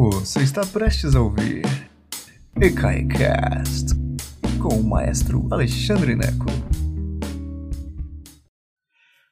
Você 0.00 0.44
está 0.44 0.64
prestes 0.64 1.16
a 1.16 1.20
ouvir 1.20 1.64
EKAICAST 2.54 3.96
com 4.62 4.76
o 4.76 4.84
maestro 4.84 5.48
Alexandre 5.50 6.14
Neco. 6.14 6.46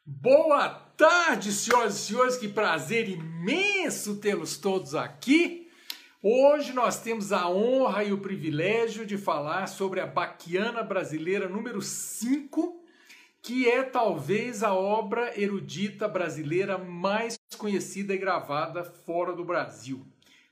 Boa 0.04 0.68
tarde, 0.68 1.52
senhoras 1.52 1.94
e 1.94 1.98
senhores, 2.00 2.36
que 2.36 2.48
prazer 2.48 3.08
imenso 3.08 4.16
tê-los 4.16 4.56
todos 4.56 4.96
aqui. 4.96 5.68
Hoje 6.20 6.72
nós 6.72 7.00
temos 7.00 7.32
a 7.32 7.48
honra 7.48 8.02
e 8.02 8.12
o 8.12 8.18
privilégio 8.18 9.06
de 9.06 9.16
falar 9.16 9.68
sobre 9.68 10.00
a 10.00 10.06
Baquiana 10.06 10.82
Brasileira 10.82 11.48
número 11.48 11.80
5, 11.80 12.82
que 13.40 13.70
é 13.70 13.84
talvez 13.84 14.64
a 14.64 14.74
obra 14.74 15.40
erudita 15.40 16.08
brasileira 16.08 16.76
mais 16.76 17.38
conhecida 17.56 18.12
e 18.12 18.18
gravada 18.18 18.82
fora 18.82 19.32
do 19.32 19.44
Brasil. 19.44 20.04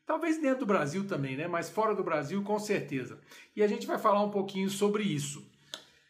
Talvez 0.06 0.40
dentro 0.40 0.60
do 0.60 0.66
Brasil 0.66 1.06
também, 1.06 1.36
né? 1.36 1.48
Mas 1.48 1.70
fora 1.70 1.94
do 1.94 2.04
Brasil, 2.04 2.42
com 2.42 2.58
certeza. 2.58 3.18
E 3.56 3.62
a 3.62 3.66
gente 3.66 3.86
vai 3.86 3.98
falar 3.98 4.22
um 4.22 4.30
pouquinho 4.30 4.68
sobre 4.68 5.02
isso. 5.02 5.44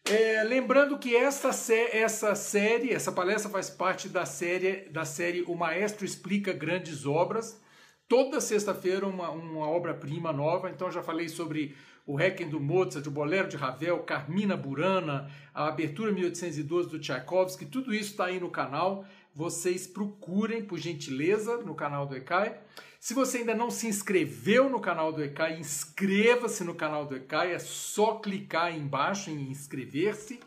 É, 0.06 0.42
lembrando 0.42 0.98
que 0.98 1.16
essa, 1.16 1.48
essa 1.72 2.34
série, 2.34 2.92
essa 2.92 3.10
palestra 3.10 3.50
faz 3.50 3.70
parte 3.70 4.08
da 4.08 4.26
série, 4.26 4.88
da 4.90 5.04
série 5.04 5.42
O 5.42 5.54
Maestro 5.54 6.04
Explica 6.04 6.52
Grandes 6.52 7.06
Obras. 7.06 7.58
Toda 8.06 8.40
sexta-feira 8.40 9.06
uma, 9.06 9.30
uma 9.30 9.66
obra-prima 9.66 10.32
nova. 10.32 10.68
Então 10.68 10.90
já 10.90 11.02
falei 11.02 11.28
sobre 11.28 11.74
o 12.06 12.16
Requiem 12.16 12.50
do 12.50 12.60
Mozart, 12.60 13.06
o 13.06 13.10
Bolero 13.10 13.48
de 13.48 13.56
Ravel, 13.56 14.00
Carmina 14.00 14.56
Burana, 14.56 15.30
a 15.54 15.68
Abertura 15.68 16.12
1812 16.12 16.90
do 16.90 16.98
Tchaikovsky. 16.98 17.64
Tudo 17.64 17.94
isso 17.94 18.10
está 18.10 18.26
aí 18.26 18.38
no 18.38 18.50
canal. 18.50 19.06
Vocês 19.34 19.86
procurem, 19.86 20.64
por 20.64 20.78
gentileza, 20.78 21.56
no 21.58 21.74
canal 21.74 22.06
do 22.06 22.16
ECAI. 22.16 22.56
Se 23.00 23.12
você 23.12 23.38
ainda 23.38 23.54
não 23.54 23.68
se 23.68 23.88
inscreveu 23.88 24.70
no 24.70 24.80
canal 24.80 25.12
do 25.12 25.22
ECAI, 25.22 25.58
inscreva-se 25.58 26.62
no 26.62 26.74
canal 26.74 27.04
do 27.04 27.16
ECAI, 27.16 27.52
é 27.52 27.58
só 27.58 28.14
clicar 28.14 28.66
aí 28.66 28.78
embaixo 28.78 29.30
em 29.30 29.50
inscrever-se. 29.50 30.38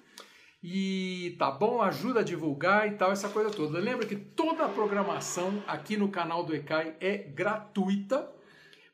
E 0.64 1.36
tá 1.38 1.52
bom? 1.52 1.82
Ajuda 1.82 2.22
a 2.22 2.24
divulgar 2.24 2.88
e 2.88 2.96
tal, 2.96 3.12
essa 3.12 3.30
coisa 3.30 3.52
toda. 3.52 3.78
Lembra 3.78 4.08
que 4.08 4.16
toda 4.16 4.66
a 4.66 4.70
programação 4.70 5.62
aqui 5.68 5.98
no 5.98 6.10
canal 6.10 6.44
do 6.44 6.56
ECAI 6.56 6.96
é 7.00 7.18
gratuita, 7.18 8.32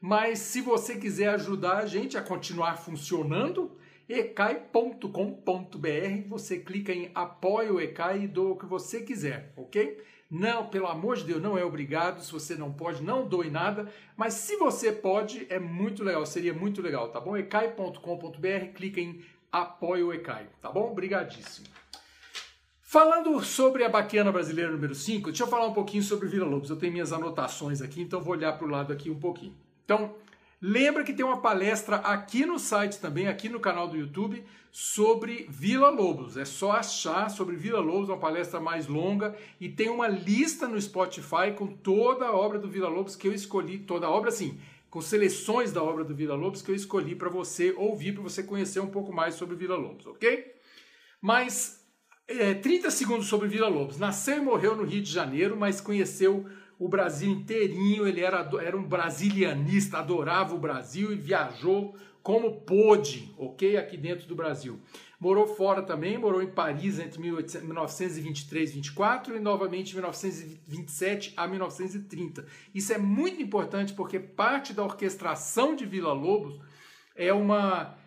mas 0.01 0.39
se 0.39 0.59
você 0.59 0.97
quiser 0.97 1.29
ajudar 1.29 1.77
a 1.77 1.85
gente 1.85 2.17
a 2.17 2.21
continuar 2.21 2.77
funcionando, 2.77 3.77
ecai.com.br, 4.07 5.07
você 6.27 6.59
clica 6.59 6.91
em 6.91 7.11
apoio 7.13 7.75
o 7.75 7.81
ECAI 7.81 8.23
e 8.23 8.27
doa 8.27 8.51
o 8.51 8.57
que 8.57 8.65
você 8.65 9.01
quiser, 9.01 9.53
ok? 9.55 10.01
Não, 10.29 10.67
pelo 10.67 10.87
amor 10.87 11.17
de 11.17 11.25
Deus, 11.25 11.41
não 11.41 11.57
é 11.57 11.63
obrigado. 11.63 12.23
Se 12.23 12.31
você 12.31 12.55
não 12.55 12.73
pode, 12.73 13.03
não 13.03 13.27
doe 13.27 13.51
nada. 13.51 13.87
Mas 14.17 14.33
se 14.33 14.57
você 14.57 14.91
pode, 14.91 15.45
é 15.47 15.59
muito 15.59 16.03
legal, 16.03 16.25
seria 16.25 16.53
muito 16.53 16.81
legal, 16.81 17.09
tá 17.09 17.19
bom? 17.19 17.37
ecai.com.br, 17.37 18.73
clica 18.73 18.99
em 18.99 19.23
apoio 19.51 20.11
Ecai, 20.11 20.47
tá 20.59 20.71
bom? 20.71 20.91
Obrigadíssimo. 20.91 21.67
Falando 22.81 23.39
sobre 23.43 23.83
a 23.83 23.89
Baquiana 23.89 24.31
Brasileira 24.31 24.71
número 24.71 24.95
5, 24.95 25.29
deixa 25.29 25.43
eu 25.43 25.47
falar 25.47 25.67
um 25.67 25.73
pouquinho 25.73 26.01
sobre 26.01 26.27
Vila 26.27 26.47
Lobos. 26.47 26.71
Eu 26.71 26.75
tenho 26.75 26.91
minhas 26.91 27.13
anotações 27.13 27.81
aqui, 27.81 28.01
então 28.01 28.21
vou 28.21 28.33
olhar 28.33 28.57
para 28.57 28.67
o 28.67 28.69
lado 28.69 28.91
aqui 28.91 29.11
um 29.11 29.19
pouquinho. 29.19 29.55
Então, 29.85 30.15
Lembra 30.65 31.03
que 31.03 31.11
tem 31.11 31.25
uma 31.25 31.41
palestra 31.41 31.97
aqui 31.97 32.45
no 32.45 32.57
site 32.57 32.97
também, 32.97 33.27
aqui 33.27 33.49
no 33.49 33.59
canal 33.59 33.85
do 33.85 33.97
YouTube, 33.97 34.41
sobre 34.71 35.45
Vila 35.49 35.89
Lobos. 35.89 36.37
É 36.37 36.45
só 36.45 36.71
achar 36.71 37.29
sobre 37.29 37.57
Vila 37.57 37.81
Lobos, 37.81 38.07
uma 38.07 38.17
palestra 38.17 38.61
mais 38.61 38.87
longa, 38.87 39.35
e 39.59 39.67
tem 39.67 39.89
uma 39.89 40.07
lista 40.07 40.65
no 40.65 40.81
Spotify 40.81 41.51
com 41.53 41.67
toda 41.67 42.27
a 42.27 42.31
obra 42.33 42.57
do 42.57 42.69
Vila 42.69 42.87
Lobos 42.87 43.13
que 43.13 43.27
eu 43.27 43.33
escolhi, 43.33 43.79
toda 43.79 44.07
a 44.07 44.09
obra 44.09 44.29
assim, 44.29 44.57
com 44.89 45.01
seleções 45.01 45.73
da 45.73 45.83
obra 45.83 46.01
do 46.05 46.15
Vila 46.15 46.33
Lobos 46.33 46.61
que 46.61 46.71
eu 46.71 46.75
escolhi 46.75 47.13
para 47.13 47.27
você 47.27 47.73
ouvir, 47.73 48.13
para 48.13 48.23
você 48.23 48.41
conhecer 48.41 48.79
um 48.79 48.89
pouco 48.89 49.11
mais 49.11 49.35
sobre 49.35 49.57
Vila 49.57 49.75
Lobos, 49.75 50.07
ok? 50.07 50.49
Mas 51.19 51.85
é, 52.25 52.53
30 52.53 52.89
segundos 52.89 53.27
sobre 53.27 53.49
Vila 53.49 53.67
Lobos. 53.67 53.99
Nasceu 53.99 54.37
e 54.37 54.41
morreu 54.41 54.77
no 54.77 54.85
Rio 54.85 55.01
de 55.01 55.11
Janeiro, 55.11 55.57
mas 55.57 55.81
conheceu 55.81 56.45
o 56.83 56.89
Brasil 56.89 57.31
inteirinho, 57.31 58.05
ele 58.05 58.19
era, 58.19 58.45
era 58.61 58.75
um 58.75 58.83
brasilianista, 58.83 59.99
adorava 59.99 60.53
o 60.53 60.59
Brasil 60.59 61.13
e 61.13 61.15
viajou 61.15 61.95
como 62.21 62.59
pôde, 62.59 63.33
ok? 63.37 63.77
Aqui 63.77 63.95
dentro 63.95 64.27
do 64.27 64.35
Brasil. 64.35 64.77
Morou 65.17 65.47
fora 65.47 65.81
também, 65.81 66.17
morou 66.17 66.41
em 66.41 66.51
Paris 66.51 66.99
entre 66.99 67.21
1923 67.21 68.69
e 68.69 68.73
24 68.73 69.37
e 69.37 69.39
novamente 69.39 69.91
em 69.91 69.95
1927 69.95 71.33
a 71.37 71.47
1930. 71.47 72.45
Isso 72.75 72.91
é 72.91 72.97
muito 72.97 73.41
importante 73.41 73.93
porque 73.93 74.19
parte 74.19 74.73
da 74.73 74.83
orquestração 74.83 75.77
de 75.77 75.85
Vila 75.85 76.11
Lobos 76.11 76.59
é 77.15 77.31
uma 77.31 77.97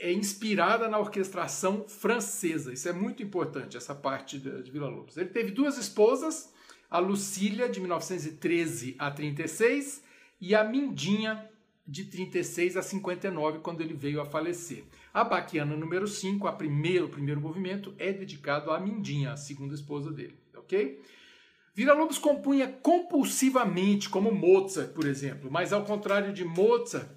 é 0.00 0.12
inspirada 0.12 0.88
na 0.88 0.98
orquestração 0.98 1.84
francesa. 1.86 2.72
Isso 2.72 2.88
é 2.88 2.92
muito 2.92 3.22
importante, 3.22 3.76
essa 3.76 3.94
parte 3.94 4.40
de 4.40 4.70
Vila 4.72 4.88
Lobos. 4.88 5.16
Ele 5.16 5.30
teve 5.30 5.52
duas 5.52 5.78
esposas, 5.78 6.52
a 6.94 7.00
Lucília, 7.00 7.68
de 7.68 7.80
1913 7.80 8.94
a 9.00 9.10
36, 9.10 10.00
e 10.40 10.54
a 10.54 10.62
Mindinha, 10.62 11.50
de 11.84 12.04
36 12.04 12.76
a 12.76 12.82
59, 12.82 13.58
quando 13.58 13.80
ele 13.80 13.92
veio 13.92 14.20
a 14.20 14.24
falecer. 14.24 14.84
A 15.12 15.24
Baquiana 15.24 15.76
número 15.76 16.06
5, 16.06 16.46
a 16.46 16.52
primeiro, 16.52 17.06
o 17.06 17.08
primeiro 17.08 17.40
movimento, 17.40 17.92
é 17.98 18.12
dedicado 18.12 18.70
à 18.70 18.78
Mindinha, 18.78 19.32
a 19.32 19.36
segunda 19.36 19.74
esposa 19.74 20.12
dele, 20.12 20.38
ok? 20.56 21.02
Villa-Lobos 21.74 22.18
compunha 22.18 22.68
compulsivamente, 22.68 24.08
como 24.08 24.30
Mozart, 24.30 24.92
por 24.92 25.04
exemplo, 25.04 25.50
mas 25.50 25.72
ao 25.72 25.84
contrário 25.84 26.32
de 26.32 26.44
Mozart, 26.44 27.10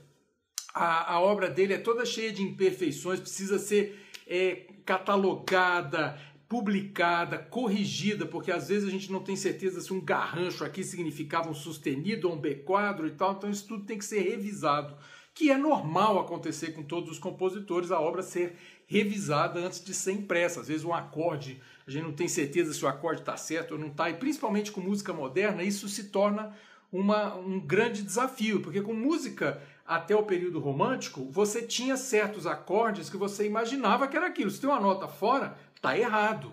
a, 0.74 1.14
a 1.14 1.22
obra 1.22 1.52
dele 1.52 1.76
é 1.76 1.78
toda 1.78 2.04
cheia 2.04 2.32
de 2.32 2.42
imperfeições, 2.42 3.20
precisa 3.20 3.60
ser 3.60 3.96
é, 4.26 4.66
catalogada, 4.84 6.20
publicada, 6.50 7.38
corrigida, 7.38 8.26
porque 8.26 8.52
às 8.52 8.70
vezes 8.70 8.88
a 8.88 8.92
gente 8.92 9.12
não 9.12 9.20
tem 9.20 9.36
certeza 9.36 9.82
se 9.82 9.92
um 9.92 10.00
garrancho 10.00 10.64
aqui 10.64 10.84
significava 10.84 11.50
um 11.50 11.54
sustenido 11.54 12.30
ou 12.30 12.36
um 12.36 12.40
B 12.40 12.56
quadro 12.56 13.06
e 13.06 13.12
tal, 13.12 13.34
então 13.34 13.50
isso 13.50 13.68
tudo 13.68 13.86
tem 13.86 13.98
que 13.98 14.06
ser 14.06 14.22
revisado, 14.22 14.96
que 15.34 15.52
é 15.52 15.58
normal 15.58 16.20
acontecer 16.20 16.72
com 16.72 16.84
todos 16.84 17.12
os 17.12 17.20
compositores, 17.20 17.92
a 17.92 18.00
obra 18.00 18.24
ser 18.24 18.56
revisada 18.88 19.60
antes 19.60 19.84
de 19.84 19.94
ser 19.94 20.14
impressa. 20.14 20.62
Às 20.62 20.70
vezes 20.70 20.86
um 20.86 20.94
acorde, 20.94 21.62
a 21.86 21.92
gente 21.92 22.04
não 22.04 22.14
tem 22.14 22.28
certeza 22.28 22.74
se 22.74 22.84
o 22.84 22.88
acorde 22.88 23.22
está 23.22 23.36
certo 23.36 23.74
ou 23.74 23.80
não 23.80 23.88
está, 23.88 24.10
e 24.10 24.14
principalmente 24.14 24.72
com 24.72 24.80
música 24.80 25.12
moderna, 25.14 25.64
isso 25.64 25.90
se 25.90 26.06
torna 26.06 26.56
uma, 26.92 27.36
um 27.36 27.60
grande 27.60 28.02
desafio, 28.02 28.62
porque 28.62 28.82
com 28.82 28.94
música 28.94 29.62
até 29.86 30.16
o 30.16 30.24
período 30.24 30.60
romântico, 30.60 31.30
você 31.32 31.62
tinha 31.62 31.96
certos 31.96 32.46
acordes 32.46 33.10
que 33.10 33.16
você 33.16 33.46
imaginava 33.46 34.08
que 34.08 34.18
era 34.18 34.28
aquilo. 34.28 34.52
Se 34.52 34.60
tem 34.60 34.70
uma 34.70 34.82
nota 34.82 35.08
fora, 35.08 35.58
tá 35.82 35.98
errado. 35.98 36.52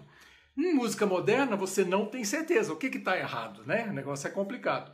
Em 0.57 0.73
música 0.73 1.05
moderna, 1.05 1.57
você 1.57 1.85
não 1.85 2.07
tem 2.07 2.25
certeza. 2.25 2.73
O 2.73 2.77
que 2.77 2.87
está 2.87 3.19
errado, 3.19 3.62
né? 3.67 3.89
O 3.89 3.93
negócio 3.93 4.29
é 4.29 4.31
complicado. 4.31 4.93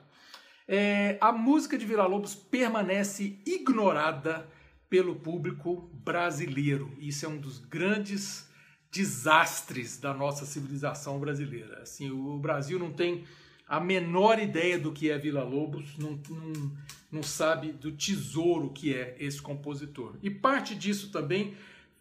É, 0.67 1.19
a 1.21 1.33
música 1.33 1.77
de 1.77 1.85
Vila 1.85 2.07
Lobos 2.07 2.35
permanece 2.35 3.39
ignorada 3.45 4.49
pelo 4.89 5.17
público 5.17 5.91
brasileiro. 5.93 6.97
Isso 6.99 7.27
é 7.27 7.29
um 7.29 7.39
dos 7.39 7.59
grandes 7.59 8.49
desastres 8.91 9.99
da 9.99 10.15
nossa 10.15 10.47
civilização 10.47 11.19
brasileira. 11.19 11.83
Assim, 11.83 12.11
o 12.11 12.39
Brasil 12.39 12.79
não 12.79 12.93
tem 12.93 13.25
a 13.69 13.79
menor 13.79 14.41
ideia 14.41 14.79
do 14.79 14.93
que 14.93 15.11
é 15.11 15.17
Vila 15.17 15.45
Lobos, 15.45 15.97
não, 15.97 16.21
não, 16.29 16.73
não 17.13 17.23
sabe 17.23 17.71
do 17.71 17.93
tesouro 17.93 18.71
que 18.71 18.93
é 18.93 19.15
esse 19.21 19.41
compositor. 19.41 20.17
E 20.23 20.29
parte 20.29 20.75
disso 20.75 21.13
também 21.13 21.55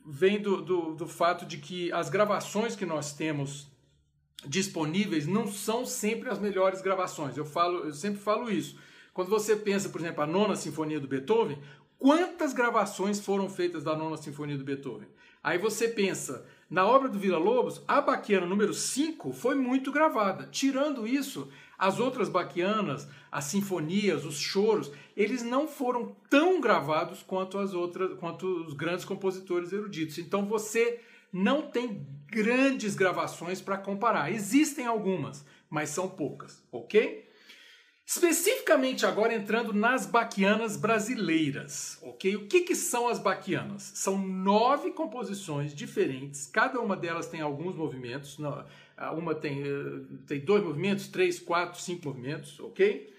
vem 0.06 0.42
do, 0.42 0.62
do, 0.62 0.96
do 0.96 1.08
fato 1.08 1.46
de 1.46 1.58
que 1.58 1.92
as 1.92 2.10
gravações 2.10 2.76
que 2.76 2.86
nós 2.86 3.14
temos 3.14 3.70
disponíveis 4.46 5.28
não 5.28 5.48
são 5.48 5.86
sempre 5.86 6.30
as 6.30 6.40
melhores 6.40 6.82
gravações. 6.82 7.38
Eu 7.38 7.46
falo, 7.46 7.86
eu 7.86 7.94
sempre 7.94 8.20
falo 8.20 8.50
isso. 8.50 8.78
Quando 9.14 9.30
você 9.30 9.56
pensa, 9.56 9.90
por 9.90 10.00
exemplo, 10.00 10.24
a 10.24 10.28
nona 10.28 10.56
sinfonia 10.56 11.00
do 11.00 11.08
Beethoven, 11.08 11.60
quantas 11.98 12.54
gravações 12.54 13.20
foram 13.20 13.50
feitas 13.50 13.84
da 13.84 13.96
nona 13.96 14.18
sinfonia 14.18 14.58
do 14.58 14.64
Beethoven? 14.64 15.08
Aí 15.44 15.58
você 15.58 15.88
pensa, 15.88 16.46
na 16.70 16.86
obra 16.86 17.10
do 17.10 17.20
Vila 17.20 17.38
Lobos, 17.38 17.82
a 17.88 18.02
Baquiana 18.02 18.46
número 18.46 18.74
5 18.74 19.34
foi 19.34 19.56
muito 19.56 19.92
gravada. 19.92 20.48
Tirando 20.52 21.08
isso, 21.08 21.50
as 21.80 21.98
outras 21.98 22.28
baquianas, 22.28 23.08
as 23.32 23.46
sinfonias, 23.46 24.26
os 24.26 24.38
choros, 24.38 24.92
eles 25.16 25.42
não 25.42 25.66
foram 25.66 26.14
tão 26.30 26.60
gravados 26.60 27.24
quanto 27.24 27.58
as 27.58 27.74
outras, 27.74 28.20
quanto 28.20 28.46
os 28.66 28.74
grandes 28.74 29.06
compositores 29.06 29.72
eruditos. 29.72 30.18
Então 30.18 30.46
você 30.46 31.00
não 31.32 31.62
tem 31.62 32.06
grandes 32.28 32.96
gravações 32.96 33.62
para 33.62 33.78
comparar. 33.78 34.30
Existem 34.30 34.86
algumas, 34.86 35.46
mas 35.70 35.90
são 35.90 36.10
poucas, 36.10 36.62
ok? 36.70 37.29
Especificamente 38.10 39.06
agora 39.06 39.36
entrando 39.36 39.72
nas 39.72 40.08
baquianas 40.08 40.76
brasileiras, 40.76 42.00
ok? 42.02 42.38
O 42.38 42.48
que, 42.48 42.62
que 42.62 42.74
são 42.74 43.08
as 43.08 43.20
baquianas? 43.20 43.92
São 43.94 44.18
nove 44.18 44.90
composições 44.90 45.76
diferentes, 45.76 46.48
cada 46.48 46.80
uma 46.80 46.98
delas 46.98 47.28
tem 47.28 47.40
alguns 47.40 47.76
movimentos, 47.76 48.40
uma 49.16 49.36
tem, 49.36 49.62
eh, 49.62 50.02
tem 50.26 50.40
dois 50.40 50.64
movimentos, 50.64 51.08
três, 51.08 51.38
quatro, 51.38 51.80
cinco 51.80 52.08
movimentos, 52.08 52.60
ok? 52.60 53.14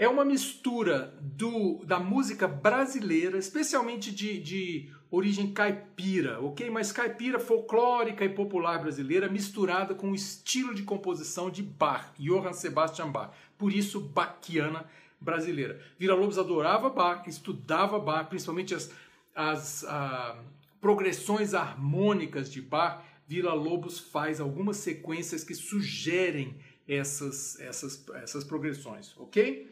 é 0.00 0.08
uma 0.08 0.24
mistura 0.24 1.12
do, 1.20 1.84
da 1.84 2.00
música 2.00 2.48
brasileira, 2.48 3.36
especialmente 3.36 4.10
de, 4.10 4.40
de 4.40 4.90
origem 5.10 5.52
caipira, 5.52 6.40
ok? 6.40 6.70
Mas 6.70 6.92
caipira 6.92 7.40
folclórica 7.40 8.24
e 8.24 8.28
popular 8.28 8.78
brasileira 8.78 9.28
misturada 9.28 9.94
com 9.94 10.12
o 10.12 10.14
estilo 10.14 10.74
de 10.74 10.82
composição 10.82 11.50
de 11.50 11.62
Bach, 11.62 12.12
Johann 12.18 12.52
Sebastian 12.52 13.10
Bach. 13.10 13.30
Por 13.58 13.72
isso, 13.72 14.00
Bachiana 14.00 14.88
brasileira. 15.20 15.80
Vila 15.98 16.14
Lobos 16.14 16.38
adorava 16.38 16.88
Bach, 16.88 17.26
estudava 17.26 17.98
Bach, 17.98 18.28
principalmente 18.28 18.74
as, 18.74 18.90
as 19.34 19.84
ah, 19.84 20.38
progressões 20.80 21.54
harmônicas 21.54 22.50
de 22.50 22.62
Bach. 22.62 23.02
Vila 23.26 23.52
Lobos 23.52 23.98
faz 23.98 24.40
algumas 24.40 24.78
sequências 24.78 25.44
que 25.44 25.54
sugerem 25.54 26.56
essas, 26.88 27.60
essas, 27.60 28.04
essas 28.14 28.44
progressões, 28.44 29.16
ok? 29.16 29.70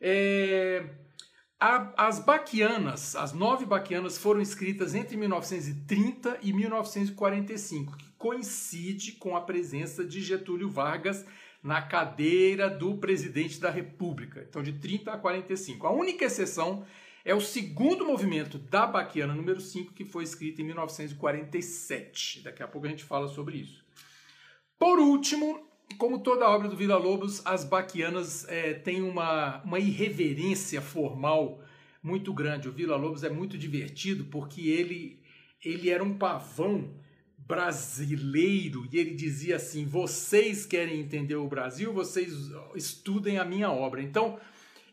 É, 0.00 0.86
as 1.58 2.18
baquianas, 2.18 3.16
as 3.16 3.32
nove 3.32 3.64
baquianas 3.64 4.18
foram 4.18 4.40
escritas 4.40 4.94
entre 4.94 5.16
1930 5.16 6.38
e 6.42 6.52
1945, 6.52 7.96
que 7.96 8.10
coincide 8.18 9.12
com 9.12 9.36
a 9.36 9.40
presença 9.40 10.04
de 10.04 10.20
Getúlio 10.20 10.68
Vargas 10.68 11.24
na 11.62 11.80
cadeira 11.80 12.68
do 12.68 12.98
presidente 12.98 13.58
da 13.58 13.70
República, 13.70 14.44
então 14.46 14.62
de 14.62 14.74
30 14.74 15.12
a 15.12 15.18
45. 15.18 15.86
A 15.86 15.90
única 15.90 16.26
exceção 16.26 16.84
é 17.24 17.34
o 17.34 17.40
segundo 17.40 18.04
movimento 18.04 18.58
da 18.58 18.86
Baquiana 18.86 19.34
número 19.34 19.60
5, 19.60 19.94
que 19.94 20.04
foi 20.04 20.24
escrito 20.24 20.60
em 20.60 20.64
1947. 20.66 22.42
Daqui 22.42 22.62
a 22.62 22.68
pouco 22.68 22.86
a 22.86 22.90
gente 22.90 23.02
fala 23.02 23.28
sobre 23.28 23.56
isso. 23.56 23.82
Por 24.78 24.98
último, 24.98 25.66
como 25.98 26.18
toda 26.18 26.48
obra 26.48 26.68
do 26.68 26.76
Vila 26.76 26.96
Lobos, 26.96 27.40
as 27.44 27.64
Baquianas 27.64 28.46
é, 28.48 28.74
têm 28.74 29.02
uma, 29.02 29.62
uma 29.62 29.78
irreverência 29.78 30.80
formal 30.80 31.62
muito 32.02 32.32
grande. 32.32 32.68
O 32.68 32.72
Vila 32.72 32.96
Lobos 32.96 33.22
é 33.22 33.30
muito 33.30 33.56
divertido 33.56 34.24
porque 34.24 34.68
ele, 34.68 35.20
ele 35.64 35.90
era 35.90 36.02
um 36.02 36.18
pavão 36.18 36.90
brasileiro 37.38 38.86
e 38.90 38.98
ele 38.98 39.14
dizia 39.14 39.56
assim: 39.56 39.86
vocês 39.86 40.66
querem 40.66 41.00
entender 41.00 41.36
o 41.36 41.48
Brasil, 41.48 41.92
vocês 41.92 42.32
estudem 42.74 43.38
a 43.38 43.44
minha 43.44 43.70
obra. 43.70 44.02
Então 44.02 44.38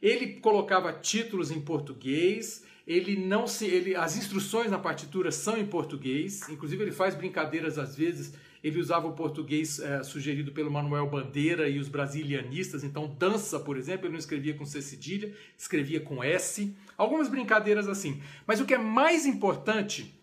ele 0.02 0.40
colocava 0.40 0.94
títulos 0.94 1.52
em 1.52 1.62
português. 1.62 2.66
Ele 2.88 3.16
não 3.16 3.48
se, 3.48 3.66
ele, 3.66 3.96
as 3.96 4.18
instruções 4.18 4.72
na 4.72 4.80
partitura 4.80 5.32
são 5.32 5.58
em 5.58 5.66
português. 5.66 6.50
Inclusive 6.50 6.84
ele 6.84 6.92
faz 6.92 7.14
brincadeiras 7.16 7.78
às 7.78 7.96
vezes 7.96 8.34
ele 8.64 8.80
usava 8.80 9.08
o 9.08 9.14
português 9.14 9.80
é, 9.80 10.04
sugerido 10.04 10.52
pelo 10.52 10.70
Manuel 10.70 11.08
Bandeira 11.08 11.68
e 11.68 11.80
os 11.80 11.88
brasilianistas. 11.88 12.84
Então, 12.84 13.08
dança, 13.08 13.60
por 13.60 13.76
exemplo, 13.76 14.06
ele 14.06 14.14
não 14.14 14.20
escrevia 14.20 14.54
com 14.54 14.66
C 14.66 14.82
cedilha, 14.82 15.34
escrevia 15.58 16.00
com 16.00 16.24
S. 16.24 16.76
Algumas 16.96 17.28
brincadeiras 17.28 17.88
assim. 17.88 18.22
Mas 18.46 18.62
o 18.62 18.66
que 18.66 18.76
é 18.76 18.78
mais 18.78 19.26
importante 19.26 20.14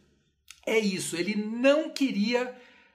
é 0.64 0.78
isso. 0.78 1.16
Ele 1.16 1.34
não 1.34 1.90
queria. 1.90 2.54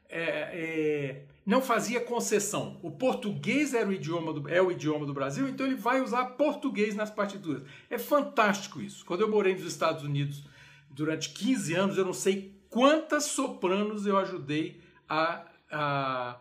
É, 0.09 0.21
é, 0.21 1.23
não 1.45 1.61
fazia 1.61 1.99
concessão. 1.99 2.79
O 2.81 2.89
português 2.89 3.73
era 3.73 3.89
o 3.89 3.91
idioma 3.91 4.31
do, 4.31 4.47
é 4.47 4.61
o 4.61 4.71
idioma 4.71 5.05
do 5.05 5.13
Brasil, 5.13 5.47
então 5.49 5.65
ele 5.65 5.75
vai 5.75 5.99
usar 5.99 6.23
português 6.37 6.95
nas 6.95 7.09
partituras. 7.09 7.63
É 7.89 7.97
fantástico 7.97 8.81
isso. 8.81 9.03
Quando 9.03 9.21
eu 9.21 9.29
morei 9.29 9.53
nos 9.53 9.65
Estados 9.65 10.03
Unidos 10.03 10.45
durante 10.89 11.31
15 11.31 11.73
anos, 11.73 11.97
eu 11.97 12.05
não 12.05 12.13
sei 12.13 12.55
quantas 12.69 13.25
sopranos 13.25 14.05
eu 14.05 14.17
ajudei 14.17 14.82
a, 15.07 15.45
a 15.71 16.39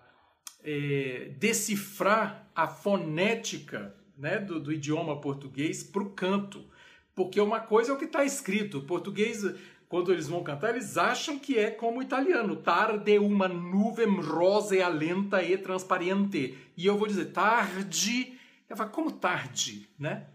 é, 0.64 1.32
decifrar 1.38 2.48
a 2.54 2.66
fonética 2.66 3.94
né, 4.16 4.38
do, 4.38 4.60
do 4.60 4.72
idioma 4.72 5.20
português 5.20 5.82
para 5.82 6.02
o 6.02 6.10
canto. 6.10 6.64
Porque 7.14 7.40
uma 7.40 7.60
coisa 7.60 7.90
é 7.90 7.94
o 7.94 7.98
que 7.98 8.04
está 8.04 8.24
escrito. 8.24 8.78
O 8.78 8.82
português, 8.82 9.44
quando 9.88 10.12
eles 10.12 10.28
vão 10.28 10.42
cantar, 10.42 10.70
eles 10.70 10.96
acham 10.96 11.38
que 11.38 11.58
é 11.58 11.70
como 11.70 11.98
o 11.98 12.02
italiano. 12.02 12.56
Tarde 12.56 13.18
uma 13.18 13.48
nuvem 13.48 14.20
rosa 14.20 14.88
lenta 14.88 15.42
e 15.42 15.58
transparente. 15.58 16.56
E 16.76 16.86
eu 16.86 16.96
vou 16.96 17.06
dizer 17.06 17.26
tarde. 17.26 18.38
Eu 18.68 18.76
falo, 18.76 18.90
como 18.90 19.12
tarde, 19.12 19.88
né? 19.98 20.26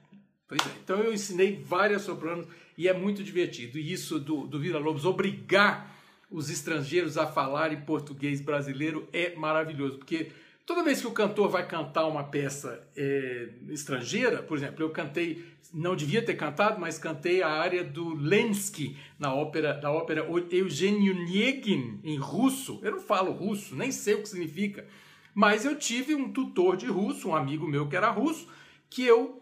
Pois 0.47 0.61
é. 0.61 0.71
Então 0.83 0.99
eu 0.99 1.13
ensinei 1.13 1.61
várias 1.63 2.03
sopranos 2.03 2.47
e 2.77 2.87
é 2.87 2.93
muito 2.93 3.23
divertido. 3.23 3.79
E 3.79 3.91
isso 3.91 4.19
do, 4.19 4.45
do 4.45 4.59
Vila 4.59 4.79
Lobos 4.79 5.05
obrigar 5.05 5.96
os 6.29 6.49
estrangeiros 6.49 7.17
a 7.17 7.25
falar 7.25 7.71
em 7.71 7.81
português 7.81 8.41
brasileiro 8.41 9.07
é 9.13 9.35
maravilhoso, 9.35 9.97
porque 9.97 10.31
toda 10.65 10.83
vez 10.83 10.99
que 10.99 11.07
o 11.07 11.11
cantor 11.11 11.49
vai 11.49 11.65
cantar 11.65 12.05
uma 12.05 12.25
peça 12.25 12.85
é, 12.95 13.49
estrangeira, 13.69 14.43
por 14.43 14.57
exemplo, 14.57 14.83
eu 14.83 14.89
cantei, 14.89 15.45
não 15.73 15.95
devia 15.95 16.21
ter 16.21 16.35
cantado, 16.35 16.79
mas 16.79 16.97
cantei 16.97 17.41
a 17.41 17.49
área 17.49 17.83
do 17.83 18.13
Lensky 18.13 18.97
na 19.17 19.33
ópera, 19.33 19.73
da 19.73 19.89
ópera 19.89 20.27
Eugênio 20.51 21.15
Onegin 21.15 22.01
em 22.03 22.17
russo. 22.17 22.79
Eu 22.83 22.91
não 22.91 22.99
falo 22.99 23.31
russo, 23.31 23.75
nem 23.75 23.91
sei 23.91 24.15
o 24.15 24.21
que 24.21 24.29
significa, 24.29 24.85
mas 25.33 25.63
eu 25.63 25.77
tive 25.77 26.13
um 26.13 26.31
tutor 26.33 26.75
de 26.75 26.87
russo, 26.87 27.29
um 27.29 27.35
amigo 27.35 27.65
meu 27.65 27.87
que 27.87 27.95
era 27.95 28.09
russo, 28.09 28.47
que 28.89 29.03
eu 29.03 29.41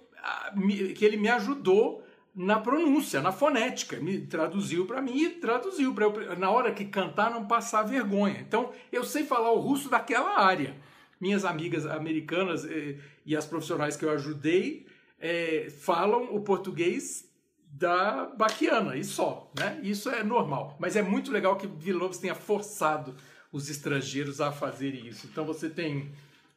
que 0.95 1.05
ele 1.05 1.17
me 1.17 1.29
ajudou 1.29 2.04
na 2.35 2.59
pronúncia, 2.59 3.21
na 3.21 3.31
fonética. 3.31 3.97
Me 3.97 4.19
traduziu 4.19 4.85
para 4.85 5.01
mim 5.01 5.17
e 5.17 5.29
traduziu 5.29 5.93
para 5.93 6.05
eu, 6.05 6.37
na 6.37 6.51
hora 6.51 6.73
que 6.73 6.85
cantar, 6.85 7.31
não 7.31 7.47
passar 7.47 7.83
vergonha. 7.83 8.39
Então, 8.41 8.71
eu 8.91 9.03
sei 9.03 9.23
falar 9.23 9.51
o 9.51 9.59
russo 9.59 9.89
daquela 9.89 10.39
área. 10.39 10.75
Minhas 11.19 11.45
amigas 11.45 11.85
americanas 11.85 12.65
eh, 12.65 12.97
e 13.25 13.35
as 13.35 13.45
profissionais 13.45 13.95
que 13.95 14.03
eu 14.03 14.09
ajudei 14.09 14.85
eh, 15.19 15.67
falam 15.79 16.35
o 16.35 16.41
português 16.41 17.25
da 17.71 18.25
baquiana 18.37 18.95
e 18.97 19.03
só, 19.03 19.51
né? 19.57 19.79
Isso 19.81 20.09
é 20.09 20.23
normal. 20.23 20.75
Mas 20.79 20.95
é 20.95 21.01
muito 21.01 21.31
legal 21.31 21.55
que 21.55 21.67
Vila 21.67 21.99
Lobos 21.99 22.17
tenha 22.17 22.35
forçado 22.35 23.15
os 23.51 23.69
estrangeiros 23.69 24.41
a 24.41 24.51
fazerem 24.51 25.07
isso. 25.07 25.27
Então, 25.27 25.45
você 25.45 25.69
tem 25.69 26.11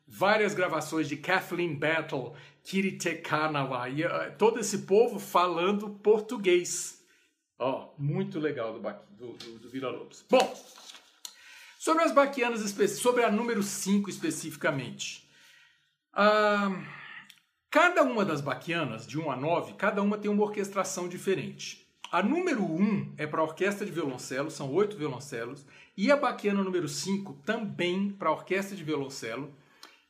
várias 0.07 0.55
gravações 0.55 1.09
de 1.09 1.17
Kathleen 1.17 1.75
Battle, 1.75 2.35
Kiritekanawa, 2.69 3.89
e 3.89 4.05
uh, 4.05 4.37
todo 4.37 4.61
esse 4.61 4.81
povo 4.81 5.19
falando 5.19 5.89
português. 5.89 7.03
Ó, 7.59 7.95
oh, 7.97 8.03
muito 8.03 8.39
legal 8.39 8.79
do, 8.79 8.81
do, 9.17 9.33
do, 9.39 9.59
do 9.61 9.71
Vila 9.71 9.89
Lobos. 9.89 10.23
Bom, 10.29 10.55
sobre 11.79 12.05
as 12.05 12.13
baquianas, 12.13 12.61
sobre 12.91 13.25
a 13.25 13.31
número 13.33 13.63
5 13.63 14.11
especificamente. 14.11 15.27
Cada 17.71 18.03
uma 18.03 18.23
das 18.23 18.43
baquianas, 18.43 19.07
de 19.07 19.19
1 19.19 19.31
a 19.31 19.37
9, 19.37 19.73
cada 19.73 20.03
uma 20.03 20.19
tem 20.19 20.31
uma 20.31 20.43
orquestração 20.43 21.09
diferente. 21.09 21.89
A 22.13 22.23
número 22.23 22.63
1 22.63 23.15
é 23.17 23.27
para 23.27 23.43
orquestra 23.43 23.87
de 23.87 23.93
violoncelo, 23.93 24.51
são 24.51 24.71
oito 24.75 24.95
violoncelos, 24.95 25.65
e 25.97 26.13
a 26.13 26.17
baquiana 26.19 26.63
número 26.63 26.87
5 26.87 27.33
também 27.47 28.11
para 28.11 28.31
orquestra 28.31 28.77
de 28.77 28.85
violoncelo, 28.85 29.55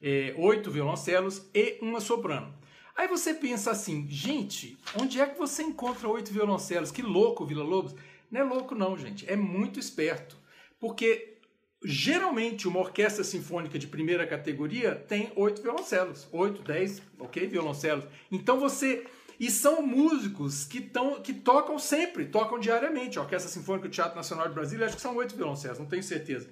é, 0.01 0.35
oito 0.39 0.71
violoncelos 0.71 1.49
e 1.55 1.79
uma 1.81 2.01
soprano. 2.01 2.55
Aí 2.97 3.07
você 3.07 3.33
pensa 3.33 3.71
assim, 3.71 4.07
gente, 4.09 4.77
onde 5.01 5.21
é 5.21 5.27
que 5.27 5.39
você 5.39 5.63
encontra 5.63 6.09
oito 6.09 6.33
violoncelos? 6.33 6.91
Que 6.91 7.03
louco, 7.03 7.47
Vila 7.47 7.63
Lobos. 7.63 7.95
Não 8.31 8.41
é 8.41 8.45
louco 8.45 8.75
não, 8.75 8.99
gente, 8.99 9.31
é 9.31 9.37
muito 9.37 9.79
esperto. 9.79 10.37
Porque 10.81 11.39
geralmente 11.85 12.67
uma 12.67 12.81
orquestra 12.81 13.23
sinfônica 13.23 13.79
de 13.79 13.87
primeira 13.87 14.27
categoria 14.27 14.95
tem 14.97 15.31
oito 15.37 15.63
violoncelos, 15.63 16.27
oito, 16.33 16.61
dez, 16.63 17.01
ok, 17.19 17.47
violoncelos. 17.47 18.05
Então 18.33 18.59
você 18.59 19.07
e 19.39 19.49
são 19.49 19.81
músicos 19.81 20.65
que, 20.65 20.81
tão, 20.81 21.23
que 21.23 21.33
tocam 21.33 21.79
sempre, 21.79 22.27
tocam 22.27 22.59
diariamente. 22.59 23.19
A 23.19 23.23
Orquestra 23.23 23.49
Sinfônica 23.49 23.89
do 23.89 23.93
Teatro 23.93 24.17
Nacional 24.17 24.49
de 24.49 24.55
Brasília, 24.55 24.87
acho 24.87 24.97
que 24.97 25.03
são 25.03 25.15
oito 25.15 25.37
violoncelos, 25.37 25.79
não 25.79 25.87
tenho 25.87 26.03
certeza 26.03 26.49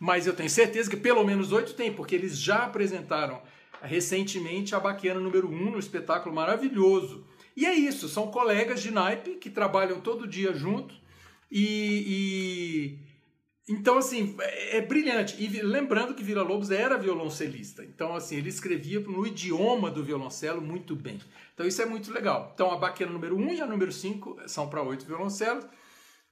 mas 0.00 0.26
eu 0.26 0.32
tenho 0.32 0.48
certeza 0.48 0.88
que 0.88 0.96
pelo 0.96 1.22
menos 1.22 1.52
oito 1.52 1.74
tem, 1.74 1.92
porque 1.92 2.14
eles 2.14 2.38
já 2.38 2.64
apresentaram 2.64 3.42
recentemente 3.82 4.74
a 4.74 4.80
Baquiana 4.80 5.20
número 5.20 5.48
1 5.48 5.54
um, 5.54 5.70
no 5.72 5.78
espetáculo 5.78 6.34
maravilhoso. 6.34 7.26
E 7.54 7.66
é 7.66 7.74
isso, 7.74 8.08
são 8.08 8.30
colegas 8.30 8.82
de 8.82 8.90
naipe 8.90 9.32
que 9.36 9.50
trabalham 9.50 10.00
todo 10.00 10.26
dia 10.26 10.54
junto 10.54 10.94
e, 11.50 12.96
e... 12.96 13.10
Então, 13.72 13.98
assim, 13.98 14.34
é, 14.40 14.78
é 14.78 14.80
brilhante. 14.80 15.36
E 15.38 15.46
lembrando 15.62 16.14
que 16.14 16.24
Vila 16.24 16.42
Lobos 16.42 16.70
era 16.70 16.96
violoncelista. 16.96 17.84
Então, 17.84 18.14
assim, 18.14 18.36
ele 18.36 18.48
escrevia 18.48 18.98
no 19.00 19.24
idioma 19.26 19.90
do 19.90 20.02
violoncelo 20.02 20.60
muito 20.60 20.96
bem. 20.96 21.20
Então, 21.54 21.66
isso 21.66 21.80
é 21.80 21.86
muito 21.86 22.12
legal. 22.12 22.50
Então, 22.54 22.72
a 22.72 22.76
baquena 22.76 23.12
número 23.12 23.36
1 23.36 23.40
um 23.40 23.52
e 23.52 23.60
a 23.60 23.66
número 23.66 23.92
5 23.92 24.40
são 24.46 24.68
para 24.68 24.82
oito 24.82 25.06
violoncelos. 25.06 25.64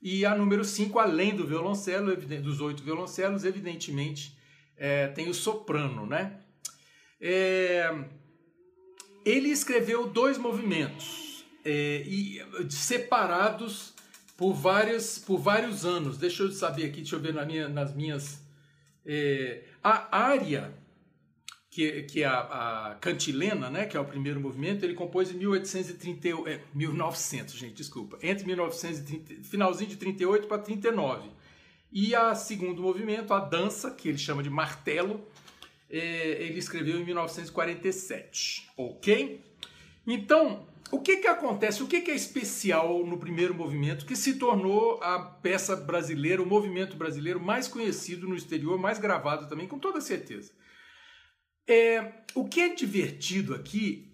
E 0.01 0.25
a 0.25 0.35
número 0.35 0.65
5, 0.65 0.99
além 0.99 1.35
do 1.35 1.47
violoncelo, 1.47 2.17
dos 2.17 2.61
oito 2.61 2.83
violoncelos, 2.83 3.45
evidentemente, 3.45 4.39
é, 4.77 5.09
tem 5.09 5.29
o 5.29 5.35
soprano, 5.35 6.07
né? 6.07 6.39
É, 7.21 7.93
ele 9.25 9.49
escreveu 9.49 10.09
dois 10.09 10.39
movimentos, 10.39 11.45
é, 11.65 12.03
e, 12.07 12.41
separados 12.71 13.93
por, 14.37 14.55
vários, 14.55 15.19
por 15.19 15.39
vários 15.39 15.85
anos. 15.85 16.17
Deixa 16.17 16.45
eu 16.45 16.53
saber 16.53 16.87
aqui, 16.87 16.99
deixa 16.99 17.17
eu 17.17 17.21
ver 17.21 17.35
na 17.35 17.45
minha, 17.45 17.69
nas 17.69 17.95
minhas... 17.95 18.41
É, 19.05 19.65
a 19.83 20.17
área 20.17 20.73
que, 21.79 22.03
que 22.03 22.25
a, 22.25 22.41
a, 22.41 22.95
cantilena, 22.97 23.71
né, 23.71 23.87
que 23.87 23.97
é 23.97 24.01
o 24.01 24.05
primeiro 24.05 24.41
movimento, 24.41 24.85
ele 24.85 24.95
compôs 24.95 25.31
em 25.31 25.35
1830, 25.35 26.51
é, 26.51 26.61
1900, 26.75 27.55
gente, 27.55 27.75
desculpa, 27.75 28.19
entre 28.21 28.45
1930, 28.45 29.45
finalzinho 29.45 29.89
de 29.89 29.97
38 29.97 30.49
para 30.49 30.59
39. 30.59 31.31
E 31.93 32.17
a 32.17 32.35
segundo 32.35 32.83
movimento, 32.83 33.33
a 33.33 33.39
dança, 33.39 33.93
que 33.93 34.09
ele 34.09 34.19
chama 34.19 34.43
de 34.43 34.51
martelo, 34.51 35.25
é, 35.89 36.43
ele 36.43 36.59
escreveu 36.59 36.99
em 36.99 37.05
1947, 37.05 38.69
ok? 38.77 39.41
Então, 40.05 40.67
o 40.91 40.99
que, 40.99 41.19
que 41.19 41.29
acontece? 41.29 41.81
O 41.81 41.87
que, 41.87 42.01
que 42.01 42.11
é 42.11 42.15
especial 42.17 43.07
no 43.07 43.19
primeiro 43.19 43.55
movimento 43.55 44.05
que 44.05 44.17
se 44.17 44.35
tornou 44.35 45.01
a 45.01 45.21
peça 45.21 45.77
brasileira, 45.77 46.43
o 46.43 46.47
movimento 46.47 46.97
brasileiro 46.97 47.39
mais 47.39 47.69
conhecido 47.69 48.27
no 48.27 48.35
exterior, 48.35 48.77
mais 48.81 48.99
gravado 48.99 49.49
também, 49.49 49.69
com 49.69 49.79
toda 49.79 50.01
certeza? 50.01 50.51
É, 51.69 52.13
o 52.35 52.47
que 52.47 52.61
é 52.61 52.75
divertido 52.75 53.55
aqui 53.55 54.09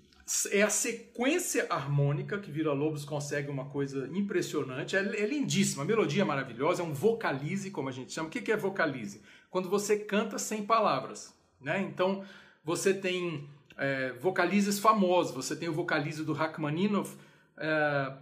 é 0.50 0.62
a 0.62 0.70
sequência 0.70 1.66
harmônica 1.70 2.38
que 2.38 2.50
Vila 2.50 2.72
Lobos 2.72 3.04
consegue 3.04 3.48
uma 3.48 3.66
coisa 3.66 4.08
impressionante. 4.12 4.96
É, 4.96 4.98
é 4.98 5.26
lindíssima, 5.26 5.84
a 5.84 5.86
melodia 5.86 6.22
é 6.22 6.24
maravilhosa, 6.24 6.82
é 6.82 6.84
um 6.84 6.92
vocalize, 6.92 7.70
como 7.70 7.88
a 7.88 7.92
gente 7.92 8.12
chama. 8.12 8.28
O 8.28 8.30
que, 8.30 8.42
que 8.42 8.50
é 8.50 8.56
vocalize? 8.56 9.22
Quando 9.50 9.70
você 9.70 9.96
canta 9.96 10.38
sem 10.38 10.64
palavras. 10.64 11.32
Né? 11.60 11.80
Então, 11.80 12.24
você 12.64 12.92
tem 12.92 13.48
é, 13.76 14.12
vocalizes 14.14 14.78
famosos. 14.78 15.34
Você 15.34 15.54
tem 15.54 15.68
o 15.68 15.72
vocalize 15.72 16.24
do 16.24 16.32
Rachmaninoff. 16.32 17.16
É, 17.56 18.12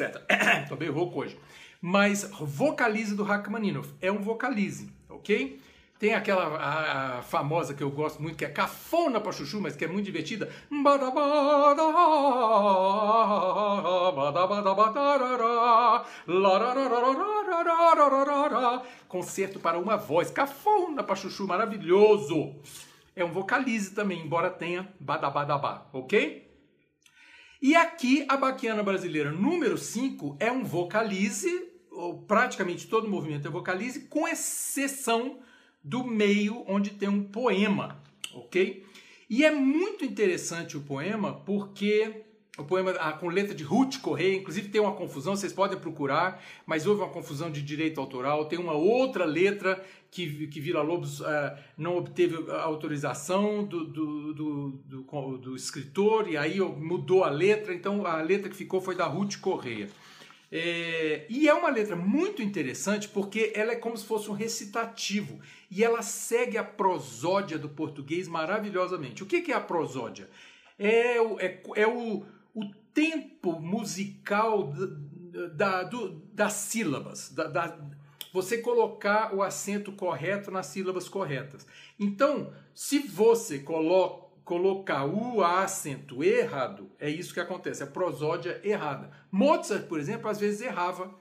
etc. 0.00 0.22
Tô 0.68 0.76
bem 0.76 0.88
rouco 0.88 1.20
hoje. 1.20 1.38
Mas 1.80 2.28
vocalize 2.40 3.14
do 3.14 3.22
Rachmaninoff 3.22 3.92
é 4.00 4.10
um 4.10 4.18
vocalize, 4.18 4.90
ok? 5.08 5.60
Tem 5.98 6.14
aquela 6.14 6.56
a, 6.56 7.18
a 7.18 7.22
famosa 7.22 7.74
que 7.74 7.82
eu 7.82 7.90
gosto 7.90 8.22
muito, 8.22 8.36
que 8.36 8.44
é 8.44 8.48
cafona 8.48 9.20
pra 9.20 9.32
chuchu, 9.32 9.60
mas 9.60 9.74
que 9.74 9.84
é 9.84 9.88
muito 9.88 10.04
divertida. 10.06 10.48
Concerto 19.08 19.58
para 19.58 19.76
uma 19.78 19.96
voz, 19.96 20.30
cafona 20.30 21.02
pra 21.02 21.16
chuchu, 21.16 21.48
maravilhoso. 21.48 22.54
É 23.16 23.24
um 23.24 23.32
vocalize 23.32 23.92
também, 23.92 24.20
embora 24.20 24.50
tenha 24.50 24.88
badabadabá, 25.00 25.88
ok? 25.92 26.47
E 27.60 27.74
aqui 27.74 28.24
a 28.28 28.36
baquiana 28.36 28.84
brasileira 28.84 29.32
número 29.32 29.76
5 29.76 30.36
é 30.38 30.50
um 30.50 30.62
vocalize, 30.62 31.68
praticamente 32.28 32.86
todo 32.86 33.08
o 33.08 33.10
movimento 33.10 33.48
é 33.48 33.50
vocalize, 33.50 34.02
com 34.02 34.28
exceção 34.28 35.40
do 35.82 36.04
meio 36.04 36.62
onde 36.68 36.90
tem 36.90 37.08
um 37.08 37.24
poema, 37.24 38.00
ok? 38.32 38.86
E 39.28 39.44
é 39.44 39.50
muito 39.50 40.04
interessante 40.04 40.76
o 40.76 40.82
poema 40.82 41.32
porque 41.32 42.26
o 42.58 42.64
poema 42.64 42.90
ah, 42.98 43.12
com 43.12 43.28
letra 43.28 43.54
de 43.54 43.62
Ruth 43.62 43.98
Correia, 44.00 44.34
inclusive 44.36 44.68
tem 44.68 44.80
uma 44.80 44.92
confusão, 44.92 45.36
vocês 45.36 45.52
podem 45.52 45.78
procurar, 45.78 46.42
mas 46.66 46.86
houve 46.86 47.00
uma 47.00 47.08
confusão 47.08 47.50
de 47.50 47.62
direito 47.62 48.00
autoral. 48.00 48.46
Tem 48.46 48.58
uma 48.58 48.72
outra 48.72 49.24
letra 49.24 49.82
que, 50.10 50.48
que 50.48 50.60
Vila 50.60 50.82
Lobos 50.82 51.20
uh, 51.20 51.24
não 51.76 51.96
obteve 51.96 52.36
autorização 52.50 53.62
do, 53.62 53.84
do, 53.84 54.34
do, 54.34 54.70
do, 54.84 55.38
do 55.38 55.56
escritor 55.56 56.28
e 56.28 56.36
aí 56.36 56.58
mudou 56.60 57.22
a 57.22 57.30
letra, 57.30 57.72
então 57.72 58.04
a 58.04 58.20
letra 58.20 58.50
que 58.50 58.56
ficou 58.56 58.80
foi 58.80 58.96
da 58.96 59.06
Ruth 59.06 59.36
Correia. 59.36 59.88
É, 60.50 61.26
e 61.28 61.46
é 61.46 61.52
uma 61.52 61.68
letra 61.68 61.94
muito 61.94 62.42
interessante 62.42 63.06
porque 63.06 63.52
ela 63.54 63.72
é 63.72 63.76
como 63.76 63.96
se 63.96 64.04
fosse 64.04 64.30
um 64.30 64.34
recitativo 64.34 65.38
e 65.70 65.84
ela 65.84 66.00
segue 66.00 66.56
a 66.56 66.64
prosódia 66.64 67.58
do 67.58 67.68
português 67.68 68.26
maravilhosamente. 68.26 69.22
O 69.22 69.26
que 69.26 69.52
é 69.52 69.54
a 69.54 69.60
prosódia? 69.60 70.28
É 70.78 71.18
é, 71.38 71.60
é 71.76 71.86
o, 71.86 72.24
o 72.54 72.64
tempo 72.92 73.60
musical 73.60 74.72
da, 75.54 75.82
do, 75.84 76.20
das 76.32 76.54
sílabas, 76.54 77.30
da, 77.30 77.44
da, 77.46 77.78
você 78.32 78.58
colocar 78.58 79.34
o 79.34 79.42
acento 79.42 79.92
correto 79.92 80.50
nas 80.50 80.66
sílabas 80.66 81.08
corretas. 81.08 81.66
Então, 81.98 82.52
se 82.74 82.98
você 82.98 83.58
coloca 83.58 84.28
colocar 84.48 85.04
o 85.04 85.44
acento 85.44 86.24
errado, 86.24 86.90
é 86.98 87.10
isso 87.10 87.34
que 87.34 87.40
acontece, 87.40 87.82
a 87.82 87.86
prosódia 87.86 88.58
errada. 88.64 89.10
Mozart, 89.30 89.86
por 89.86 90.00
exemplo, 90.00 90.26
às 90.26 90.40
vezes 90.40 90.62
errava 90.62 91.14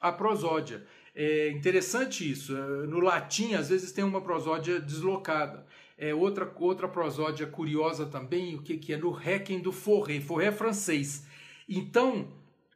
a 0.00 0.10
prosódia. 0.10 0.84
É 1.14 1.50
interessante 1.50 2.28
isso. 2.28 2.52
No 2.52 2.98
latim, 2.98 3.54
às 3.54 3.68
vezes 3.68 3.92
tem 3.92 4.02
uma 4.02 4.20
prosódia 4.20 4.80
deslocada. 4.80 5.64
É 6.02 6.12
outra, 6.12 6.52
outra 6.58 6.88
prosódia 6.88 7.46
curiosa 7.46 8.04
também, 8.04 8.56
o 8.56 8.62
que, 8.62 8.76
que 8.76 8.92
é 8.92 8.96
no 8.96 9.12
Requiem 9.12 9.60
do 9.60 9.70
Forré. 9.70 10.20
Forré 10.20 10.46
é 10.46 10.52
francês. 10.52 11.24
Então, 11.68 12.26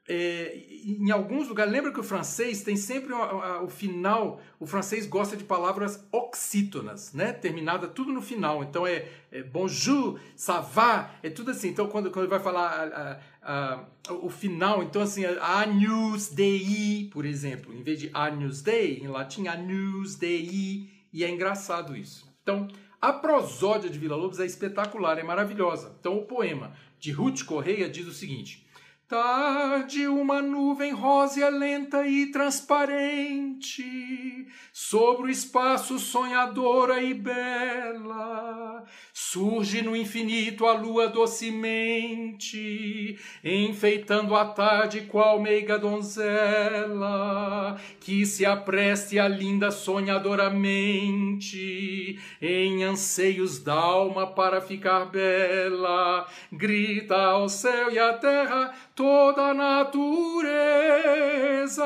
é, 0.08 0.56
em 0.84 1.10
alguns 1.10 1.48
lugares, 1.48 1.72
lembra 1.72 1.92
que 1.92 1.98
o 1.98 2.04
francês 2.04 2.62
tem 2.62 2.76
sempre 2.76 3.12
o, 3.12 3.64
o, 3.64 3.68
final, 3.68 4.40
o 4.60 4.64
francês 4.64 5.06
gosta 5.06 5.36
de 5.36 5.42
palavras 5.42 6.06
oxítonas, 6.12 7.12
né? 7.12 7.32
Terminada 7.32 7.88
tudo 7.88 8.12
no 8.12 8.22
final. 8.22 8.62
Então 8.62 8.86
é, 8.86 9.08
é 9.32 9.42
bonjour, 9.42 10.20
ça 10.36 10.60
va, 10.60 11.10
é 11.20 11.28
tudo 11.28 11.50
assim. 11.50 11.70
Então 11.70 11.88
quando, 11.88 12.12
quando 12.12 12.28
vai 12.28 12.38
falar 12.38 13.20
a, 13.42 13.82
a, 14.08 14.12
o 14.12 14.30
final, 14.30 14.84
então 14.84 15.02
assim, 15.02 15.24
agnus 15.24 16.28
dei, 16.28 17.10
por 17.12 17.24
exemplo, 17.24 17.74
em 17.74 17.82
vez 17.82 17.98
de 17.98 18.08
agnus 18.14 18.62
dei, 18.62 18.98
em 18.98 19.08
latim 19.08 19.48
agnus 19.48 20.14
dei, 20.14 20.88
e 21.12 21.24
é 21.24 21.28
engraçado 21.28 21.96
isso. 21.96 22.24
Então, 22.46 22.68
a 23.06 23.12
prosódia 23.12 23.88
de 23.88 24.00
Vila 24.00 24.16
Lobos 24.16 24.40
é 24.40 24.44
espetacular, 24.44 25.16
é 25.16 25.22
maravilhosa. 25.22 25.94
Então 26.00 26.18
o 26.18 26.24
poema 26.24 26.72
de 26.98 27.12
Ruth 27.12 27.44
Correia 27.44 27.88
diz 27.88 28.04
o 28.04 28.12
seguinte: 28.12 28.65
Tarde 29.08 30.08
uma 30.08 30.42
nuvem 30.42 30.92
rósea 30.92 31.48
lenta 31.48 32.04
e 32.08 32.26
transparente 32.32 34.48
sobre 34.72 35.28
o 35.28 35.30
espaço 35.30 35.96
sonhadora 35.96 37.00
e 37.00 37.14
bela. 37.14 38.82
Surge 39.12 39.80
no 39.80 39.96
infinito 39.96 40.66
a 40.66 40.72
lua 40.72 41.06
docemente 41.06 43.16
enfeitando 43.44 44.34
a 44.34 44.46
tarde 44.46 45.02
qual 45.02 45.40
meiga 45.40 45.78
donzela 45.78 47.80
que 48.00 48.26
se 48.26 48.44
apreste 48.44 49.20
a 49.20 49.28
linda 49.28 49.70
sonhadoramente 49.70 52.18
em 52.42 52.82
anseios 52.82 53.60
d'alma 53.60 54.26
para 54.26 54.60
ficar 54.60 55.04
bela. 55.06 56.26
Grita 56.52 57.16
ao 57.16 57.48
céu 57.48 57.92
e 57.92 58.00
à 58.00 58.14
terra 58.14 58.74
toda 58.96 59.50
a 59.50 59.54
natureza. 59.54 61.84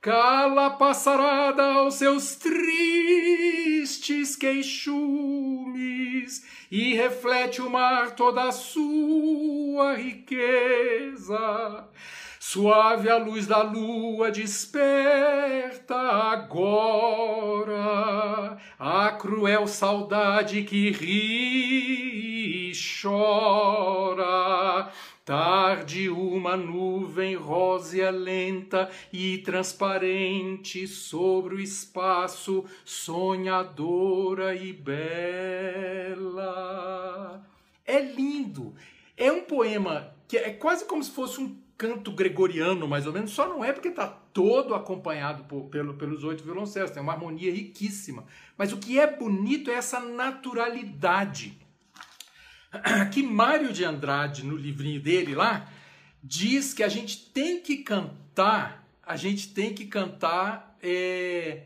Cala 0.00 0.70
passarada 0.70 1.62
aos 1.62 1.94
seus 1.94 2.36
tristes 2.36 4.36
queixumes 4.36 4.94
e 6.70 6.94
reflete 6.94 7.60
o 7.62 7.70
mar 7.70 8.10
toda 8.10 8.42
a 8.42 8.52
sua 8.52 9.94
riqueza. 9.94 11.88
Suave 12.38 13.08
a 13.08 13.16
luz 13.16 13.46
da 13.46 13.62
lua 13.62 14.30
desperta 14.30 15.96
agora 16.30 17.74
a 18.78 19.12
cruel 19.12 19.66
saudade 19.66 20.62
que 20.62 20.90
ri 20.90 22.70
e 22.70 22.72
chora 23.00 24.92
Tarde 25.24 26.10
uma 26.10 26.54
nuvem 26.54 27.34
rósea 27.34 28.10
lenta 28.10 28.90
e 29.10 29.38
transparente 29.38 30.86
sobre 30.86 31.54
o 31.54 31.60
espaço, 31.60 32.66
sonhadora 32.84 34.54
e 34.54 34.70
bela. 34.70 35.02
É 37.86 38.00
lindo. 38.00 38.74
É 39.16 39.32
um 39.32 39.40
poema 39.44 40.14
que 40.28 40.36
é 40.36 40.50
quase 40.50 40.84
como 40.84 41.02
se 41.02 41.10
fosse 41.10 41.40
um 41.40 41.56
canto 41.78 42.12
gregoriano, 42.12 42.86
mais 42.86 43.06
ou 43.06 43.12
menos, 43.14 43.30
só 43.30 43.48
não 43.48 43.64
é 43.64 43.72
porque 43.72 43.88
está 43.88 44.06
todo 44.06 44.74
acompanhado 44.74 45.44
por, 45.44 45.70
pelo, 45.70 45.94
pelos 45.94 46.22
oito 46.22 46.44
violoncelos, 46.44 46.90
tem 46.90 47.02
uma 47.02 47.14
harmonia 47.14 47.50
riquíssima. 47.50 48.26
Mas 48.58 48.74
o 48.74 48.76
que 48.76 49.00
é 49.00 49.06
bonito 49.06 49.70
é 49.70 49.74
essa 49.74 50.00
naturalidade 50.00 51.63
que 53.12 53.22
Mário 53.22 53.72
de 53.72 53.84
Andrade, 53.84 54.44
no 54.44 54.56
livrinho 54.56 55.00
dele 55.00 55.34
lá, 55.34 55.68
diz 56.22 56.72
que 56.72 56.82
a 56.82 56.88
gente 56.88 57.30
tem 57.30 57.60
que 57.60 57.78
cantar, 57.78 58.88
a 59.02 59.16
gente 59.16 59.52
tem 59.52 59.74
que 59.74 59.86
cantar 59.86 60.76
é, 60.82 61.64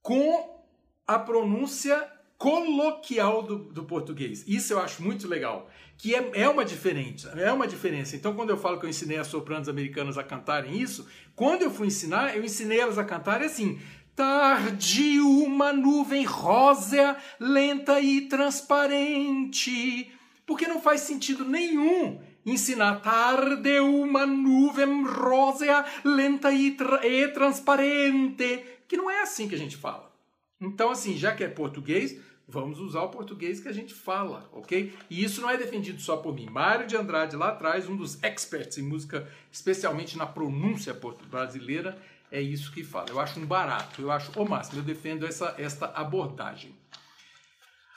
com 0.00 0.64
a 1.06 1.18
pronúncia 1.18 2.08
coloquial 2.38 3.42
do, 3.42 3.56
do 3.56 3.84
português. 3.84 4.44
Isso 4.48 4.72
eu 4.72 4.80
acho 4.80 5.02
muito 5.02 5.28
legal. 5.28 5.70
Que 5.96 6.14
é, 6.14 6.30
é 6.34 6.48
uma 6.48 6.64
diferença, 6.64 7.28
é 7.36 7.52
uma 7.52 7.68
diferença. 7.68 8.16
Então, 8.16 8.34
quando 8.34 8.50
eu 8.50 8.56
falo 8.56 8.80
que 8.80 8.86
eu 8.86 8.90
ensinei 8.90 9.18
as 9.18 9.28
sopranos 9.28 9.68
americanas 9.68 10.18
a 10.18 10.24
cantarem 10.24 10.80
isso, 10.80 11.06
quando 11.36 11.62
eu 11.62 11.70
fui 11.70 11.86
ensinar, 11.86 12.36
eu 12.36 12.44
ensinei 12.44 12.80
elas 12.80 12.98
a 12.98 13.04
cantarem 13.04 13.46
assim. 13.46 13.80
Tarde 14.16 15.20
uma 15.20 15.72
nuvem 15.72 16.24
rosa, 16.24 17.16
lenta 17.38 18.00
e 18.00 18.22
transparente. 18.22 20.10
Porque 20.52 20.68
não 20.68 20.82
faz 20.82 21.00
sentido 21.00 21.46
nenhum 21.46 22.20
ensinar 22.44 22.96
tarde 22.96 23.80
uma 23.80 24.26
nuvem 24.26 25.02
rosa, 25.02 25.82
lenta 26.04 26.52
e, 26.52 26.72
tra 26.72 27.06
e 27.06 27.26
transparente. 27.28 28.62
Que 28.86 28.98
não 28.98 29.10
é 29.10 29.22
assim 29.22 29.48
que 29.48 29.54
a 29.54 29.58
gente 29.58 29.78
fala. 29.78 30.14
Então, 30.60 30.90
assim, 30.90 31.16
já 31.16 31.34
que 31.34 31.42
é 31.42 31.48
português, 31.48 32.20
vamos 32.46 32.78
usar 32.80 33.00
o 33.00 33.08
português 33.08 33.60
que 33.60 33.68
a 33.68 33.72
gente 33.72 33.94
fala, 33.94 34.46
ok? 34.52 34.92
E 35.08 35.24
isso 35.24 35.40
não 35.40 35.48
é 35.48 35.56
defendido 35.56 36.02
só 36.02 36.18
por 36.18 36.34
mim. 36.34 36.50
Mário 36.50 36.86
de 36.86 36.98
Andrade, 36.98 37.34
lá 37.34 37.48
atrás, 37.48 37.88
um 37.88 37.96
dos 37.96 38.22
experts 38.22 38.76
em 38.76 38.82
música, 38.82 39.26
especialmente 39.50 40.18
na 40.18 40.26
pronúncia 40.26 40.94
brasileira, 41.30 41.98
é 42.30 42.42
isso 42.42 42.70
que 42.72 42.84
fala. 42.84 43.06
Eu 43.08 43.18
acho 43.18 43.40
um 43.40 43.46
barato, 43.46 44.02
eu 44.02 44.12
acho 44.12 44.38
o 44.38 44.46
máximo, 44.46 44.80
eu 44.80 44.84
defendo 44.84 45.24
essa, 45.24 45.54
esta 45.56 45.86
abordagem. 45.86 46.81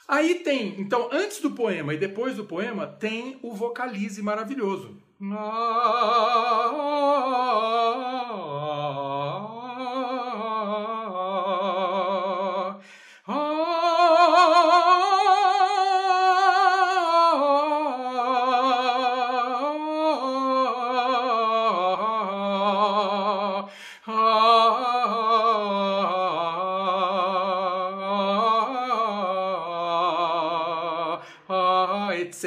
Aí 0.08 0.36
tem, 0.36 0.80
então, 0.80 1.08
antes 1.10 1.40
do 1.40 1.50
poema 1.50 1.92
e 1.92 1.98
depois 1.98 2.36
do 2.36 2.44
poema, 2.44 2.86
tem 2.86 3.38
o 3.42 3.52
vocalize 3.52 4.22
maravilhoso. 4.22 4.96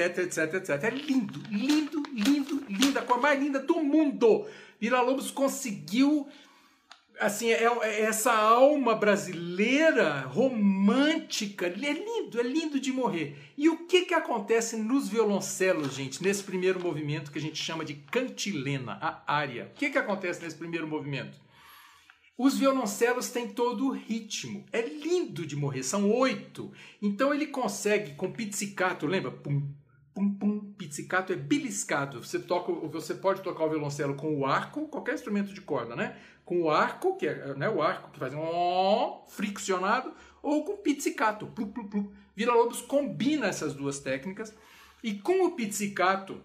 Etc, 0.05 0.17
etc, 0.19 0.53
etc. 0.55 0.83
É 0.83 0.89
lindo, 0.89 1.41
lindo, 1.49 2.03
lindo, 2.13 2.63
linda, 2.69 2.99
a 2.99 3.03
cor 3.03 3.19
mais 3.21 3.39
linda 3.39 3.59
do 3.59 3.81
mundo. 3.81 4.47
Vila 4.79 5.01
Lobos 5.01 5.31
conseguiu 5.31 6.27
assim, 7.19 7.51
é, 7.51 7.65
é, 7.65 8.01
essa 8.01 8.31
alma 8.31 8.95
brasileira 8.95 10.21
romântica, 10.21 11.67
é 11.67 11.69
lindo, 11.69 12.39
é 12.39 12.43
lindo 12.43 12.79
de 12.79 12.91
morrer. 12.91 13.37
E 13.57 13.67
o 13.67 13.85
que 13.85 14.05
que 14.05 14.13
acontece 14.13 14.77
nos 14.77 15.09
violoncelos, 15.09 15.93
gente, 15.93 16.23
nesse 16.23 16.43
primeiro 16.43 16.79
movimento 16.79 17.31
que 17.31 17.37
a 17.37 17.41
gente 17.41 17.61
chama 17.61 17.83
de 17.83 17.95
cantilena, 17.95 18.97
a 19.01 19.21
área? 19.27 19.65
O 19.65 19.77
que 19.77 19.89
que 19.89 19.97
acontece 19.97 20.41
nesse 20.41 20.55
primeiro 20.55 20.87
movimento? 20.87 21.37
Os 22.37 22.57
violoncelos 22.57 23.29
têm 23.29 23.49
todo 23.49 23.87
o 23.87 23.91
ritmo. 23.91 24.65
É 24.71 24.81
lindo 24.81 25.45
de 25.45 25.57
morrer, 25.57 25.83
são 25.83 26.09
oito. 26.09 26.71
Então 27.01 27.33
ele 27.33 27.47
consegue 27.47 28.15
com 28.15 28.31
pizzicato, 28.31 29.05
lembra? 29.05 29.29
Pum, 29.29 29.69
pum, 30.19 30.33
pum. 30.33 30.73
Pizzicato 30.77 31.31
é 31.31 31.35
beliscado. 31.35 32.21
Você 32.23 32.39
toca, 32.39 32.73
você 32.87 33.15
pode 33.15 33.41
tocar 33.41 33.63
o 33.63 33.69
violoncelo 33.69 34.15
com 34.15 34.37
o 34.37 34.45
arco, 34.45 34.87
qualquer 34.89 35.15
instrumento 35.15 35.53
de 35.53 35.61
corda, 35.61 35.95
né? 35.95 36.17
Com 36.43 36.63
o 36.63 36.69
arco, 36.69 37.15
que 37.15 37.27
é 37.27 37.53
né, 37.55 37.69
o 37.69 37.81
arco 37.81 38.11
que 38.11 38.19
faz 38.19 38.33
um 38.33 39.21
friccionado, 39.27 40.13
ou 40.41 40.65
com 40.65 40.77
pizzicato. 40.77 41.47
Plu, 41.47 41.67
plu, 41.67 41.87
plu. 41.87 42.11
Vila 42.35 42.53
Lobos 42.53 42.81
combina 42.81 43.47
essas 43.47 43.73
duas 43.73 43.99
técnicas 43.99 44.53
e 45.03 45.13
com 45.13 45.45
o 45.45 45.51
pizzicato 45.51 46.41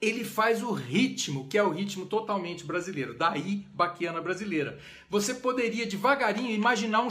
ele 0.00 0.24
faz 0.24 0.62
o 0.62 0.72
ritmo, 0.72 1.48
que 1.48 1.56
é 1.56 1.62
o 1.62 1.70
ritmo 1.70 2.04
totalmente 2.04 2.64
brasileiro, 2.64 3.16
daí 3.16 3.66
baquiana 3.72 4.20
brasileira. 4.20 4.78
Você 5.08 5.34
poderia 5.34 5.86
devagarinho 5.86 6.50
imaginar 6.50 7.00
um 7.00 7.10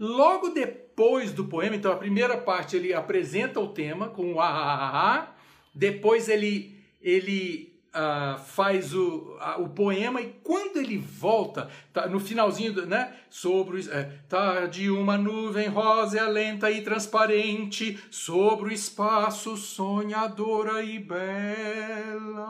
Logo 0.00 0.48
depois 0.48 1.30
do 1.30 1.44
poema, 1.44 1.76
então 1.76 1.92
a 1.92 1.96
primeira 1.96 2.38
parte 2.38 2.74
ele 2.74 2.94
apresenta 2.94 3.60
o 3.60 3.68
tema 3.68 4.08
com 4.08 4.32
o 4.32 4.40
ah, 4.40 5.28
depois 5.74 6.26
ele, 6.26 6.74
ele 7.02 7.70
uh, 7.90 8.38
faz 8.38 8.94
o, 8.94 9.36
uh, 9.36 9.62
o 9.62 9.68
poema 9.68 10.22
e 10.22 10.34
quando 10.42 10.78
ele 10.78 10.96
volta, 10.96 11.68
tá, 11.92 12.06
no 12.06 12.18
finalzinho, 12.18 12.72
do, 12.72 12.86
né? 12.86 13.14
Sobre 13.28 13.86
é, 13.90 14.04
tarde 14.26 14.90
uma 14.90 15.18
nuvem 15.18 15.68
rosa 15.68 16.26
lenta 16.28 16.70
e 16.70 16.80
transparente 16.82 18.02
sobre 18.10 18.70
o 18.70 18.72
espaço 18.72 19.54
sonhadora 19.56 20.82
e 20.82 20.98
bela. 20.98 22.40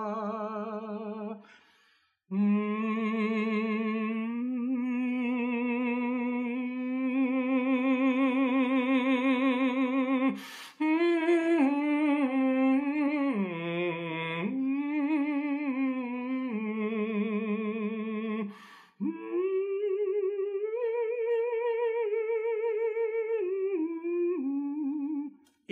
Hum, 2.31 4.00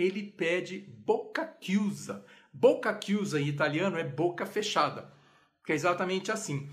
ele 0.01 0.23
pede 0.23 0.79
boca 1.05 1.55
chiusa. 1.59 2.25
Boca 2.53 2.97
chiusa 3.03 3.39
em 3.39 3.47
italiano 3.47 3.97
é 3.97 4.03
boca 4.03 4.45
fechada, 4.45 5.11
que 5.65 5.71
é 5.71 5.75
exatamente 5.75 6.31
assim. 6.31 6.69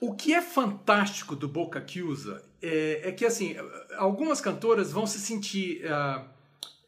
O 0.00 0.14
que 0.14 0.34
é 0.34 0.42
fantástico 0.42 1.34
do 1.34 1.48
Boca 1.48 1.82
Chiusa 1.86 2.44
é, 2.60 3.08
é 3.08 3.12
que 3.12 3.24
assim 3.24 3.56
algumas 3.96 4.42
cantoras 4.42 4.92
vão 4.92 5.06
se 5.06 5.18
sentir 5.18 5.82
uh, 5.86 6.28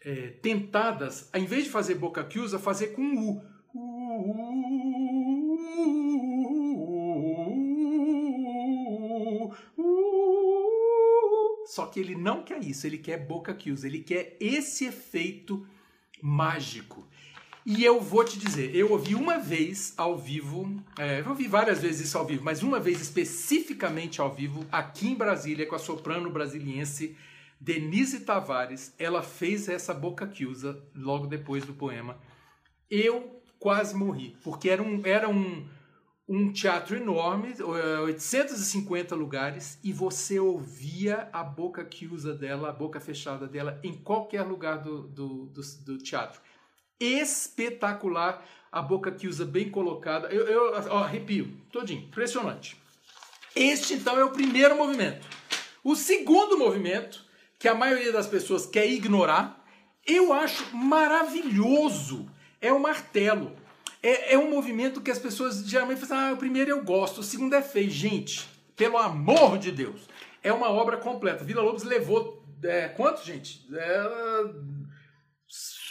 é, 0.03 0.29
tentadas, 0.43 1.29
ao 1.33 1.41
invés 1.41 1.65
de 1.65 1.71
fazer 1.71 1.95
Boca 1.95 2.27
Chiusa, 2.29 2.59
fazer 2.59 2.89
com 2.89 3.17
U. 3.17 3.43
Só 11.79 11.87
que 11.87 12.01
ele 12.01 12.17
não 12.17 12.43
quer 12.43 12.61
isso, 12.65 12.89
ele 12.89 12.99
quer 12.99 13.25
boca 13.25 13.55
kills, 13.55 13.87
ele 13.87 14.01
quer 14.01 14.37
esse 14.41 14.87
efeito 14.87 15.65
mágico. 16.21 17.07
E 17.65 17.85
eu 17.85 18.01
vou 18.01 18.25
te 18.25 18.37
dizer, 18.37 18.75
eu 18.75 18.91
ouvi 18.91 19.15
uma 19.15 19.39
vez 19.39 19.95
ao 19.97 20.19
vivo, 20.19 20.83
é, 20.99 21.21
eu 21.21 21.29
ouvi 21.29 21.47
várias 21.47 21.81
vezes 21.81 22.09
isso 22.09 22.19
ao 22.19 22.27
vivo, 22.27 22.43
mas 22.43 22.65
uma 22.65 22.81
vez 22.81 23.01
especificamente 23.01 24.21
ao 24.21 24.35
vivo, 24.35 24.67
aqui 24.73 25.07
em 25.07 25.15
Brasília, 25.15 25.67
com 25.67 25.77
a 25.77 25.79
soprano 25.79 26.29
brasiliense 26.33 27.17
Denise 27.61 28.25
Tavares, 28.25 28.93
ela 28.99 29.23
fez 29.23 29.69
essa 29.69 29.95
boca 29.95 30.27
Kilsa 30.27 30.83
logo 30.93 31.29
depois 31.29 31.65
do 31.65 31.75
poema. 31.75 32.19
Eu 32.91 33.41
quase 33.61 33.95
morri, 33.95 34.37
porque 34.43 34.69
era 34.69 34.83
um, 34.83 35.01
era 35.05 35.29
um, 35.29 35.65
um 36.29 36.53
teatro 36.53 36.95
enorme, 36.95 37.55
850 37.63 39.15
eh, 39.15 39.19
lugares, 39.19 39.79
e 39.83 39.93
você 39.95 40.39
ouvia 40.39 41.27
a 41.33 41.43
boca 41.43 41.83
que 41.83 42.07
usa 42.07 42.35
dela, 42.35 42.69
a 42.69 42.73
boca 42.73 43.01
fechada 43.01 43.47
dela, 43.47 43.81
em 43.83 43.95
qualquer 43.95 44.43
lugar 44.43 44.79
do, 44.79 45.05
do, 45.09 45.47
do, 45.47 45.63
do 45.87 45.99
teatro. 45.99 46.39
Espetacular, 47.01 48.45
a 48.71 48.83
boca 48.83 49.11
que 49.11 49.27
usa 49.27 49.47
bem 49.47 49.71
colocada. 49.71 50.29
Eu, 50.29 50.47
eu 50.47 50.73
ó, 50.91 50.99
arrepio, 50.99 51.51
todinho, 51.73 52.03
impressionante. 52.03 52.77
Este, 53.57 53.95
então, 53.95 54.19
é 54.19 54.25
o 54.25 54.31
primeiro 54.31 54.77
movimento. 54.77 55.27
O 55.83 55.97
segundo 55.97 56.59
movimento, 56.59 57.25
que 57.59 57.69
a 57.69 57.75
maioria 57.75 58.13
das 58.13 58.27
pessoas 58.27 58.67
quer 58.67 58.87
ignorar, 58.87 59.65
eu 60.07 60.33
acho 60.33 60.77
maravilhoso, 60.77 62.29
é 62.61 62.71
o 62.71 62.81
martelo. 62.81 63.57
É, 64.03 64.35
é 64.35 64.39
um 64.39 64.51
movimento 64.51 65.01
que 65.01 65.11
as 65.11 65.19
pessoas 65.19 65.65
geralmente 65.67 66.05
falam, 66.07 66.31
ah, 66.31 66.33
o 66.33 66.37
primeiro 66.37 66.71
eu 66.71 66.83
gosto, 66.83 67.19
o 67.19 67.23
segundo 67.23 67.55
é 67.55 67.63
feio. 67.63 67.91
Gente, 67.91 68.49
Pelo 68.77 68.97
amor 68.97 69.59
de 69.59 69.73
Deus. 69.73 70.03
É 70.43 70.53
uma 70.53 70.71
obra 70.71 70.97
completa. 70.97 71.45
Vila 71.45 71.63
Lobos 71.63 71.83
levou. 71.83 72.45
É, 72.63 72.89
quantos, 72.89 73.25
gente? 73.25 73.67
É, 73.75 74.45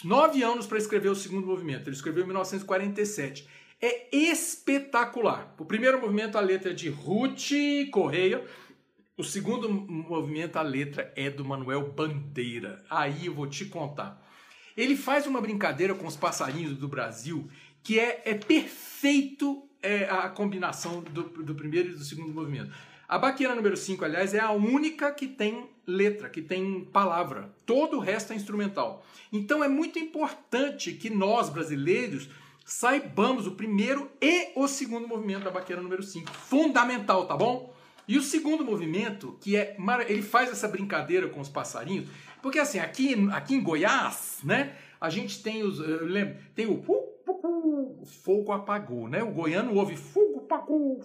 nove 0.04 0.42
anos 0.42 0.66
para 0.66 0.78
escrever 0.78 1.10
o 1.10 1.16
segundo 1.16 1.46
movimento. 1.46 1.90
Ele 1.90 1.96
escreveu 1.96 2.24
em 2.24 2.28
1947. 2.28 3.48
É 3.82 4.16
espetacular. 4.16 5.54
O 5.60 5.66
primeiro 5.66 6.00
movimento, 6.00 6.38
a 6.38 6.42
letra 6.42 6.72
é 6.72 6.74
de 6.74 6.90
Ruth 6.90 7.52
Correia. 7.92 8.44
O 9.18 9.24
segundo 9.24 9.70
movimento, 9.70 10.58
a 10.58 10.62
letra 10.62 11.12
é 11.16 11.30
do 11.30 11.44
Manuel 11.44 11.92
Bandeira. 11.92 12.84
Aí 12.90 13.26
eu 13.26 13.34
vou 13.34 13.48
te 13.48 13.66
contar. 13.66 14.26
Ele 14.78 14.96
faz 14.96 15.26
uma 15.26 15.42
brincadeira 15.42 15.96
com 15.96 16.06
os 16.06 16.16
passarinhos 16.16 16.78
do 16.78 16.88
Brasil 16.88 17.50
que 17.88 18.02
é, 18.02 18.22
é 18.26 18.34
perfeito 18.34 19.64
é, 19.82 20.10
a 20.10 20.28
combinação 20.28 21.02
do, 21.02 21.24
do 21.24 21.56
primeiro 21.56 21.92
e 21.92 21.94
do 21.94 22.04
segundo 22.04 22.34
movimento. 22.34 22.70
A 23.08 23.18
baqueira 23.18 23.56
número 23.56 23.78
5, 23.78 24.04
aliás, 24.04 24.34
é 24.34 24.42
a 24.42 24.52
única 24.52 25.10
que 25.14 25.26
tem 25.26 25.70
letra, 25.88 26.30
que 26.30 26.42
tem 26.42 26.84
palavra. 26.84 27.50
Todo 27.66 27.96
o 27.96 28.02
resto 28.02 28.34
é 28.34 28.36
instrumental. 28.36 29.06
Então 29.32 29.64
é 29.64 29.70
muito 29.70 29.98
importante 29.98 30.92
que 30.92 31.10
nós, 31.10 31.50
brasileiros, 31.50 32.30
saibamos 32.66 33.48
o 33.48 33.52
primeiro 33.52 34.12
e 34.22 34.52
o 34.58 34.68
segundo 34.68 35.08
movimento 35.08 35.46
da 35.46 35.52
baqueira 35.52 35.82
número 35.82 36.04
5. 36.04 36.30
Fundamental, 36.30 37.26
tá 37.26 37.38
bom? 37.38 37.74
E 38.06 38.18
o 38.18 38.22
segundo 38.22 38.66
movimento, 38.66 39.38
que 39.40 39.56
é. 39.56 39.78
Ele 40.10 40.22
faz 40.22 40.50
essa 40.52 40.68
brincadeira 40.68 41.30
com 41.30 41.40
os 41.40 41.48
passarinhos, 41.48 42.10
porque 42.42 42.60
assim, 42.60 42.80
aqui, 42.80 43.16
aqui 43.32 43.56
em 43.56 43.64
Goiás, 43.64 44.40
né? 44.44 44.76
A 45.00 45.10
gente 45.10 45.42
tem 45.42 45.64
os. 45.64 45.80
Lembro, 45.80 46.36
tem 46.54 46.66
o. 46.66 47.16
O 47.48 48.06
fogo 48.06 48.52
apagou, 48.52 49.08
né? 49.08 49.24
O 49.24 49.32
goiano 49.32 49.76
ouve 49.76 49.96
fogo 49.96 50.40
apagou, 50.46 51.02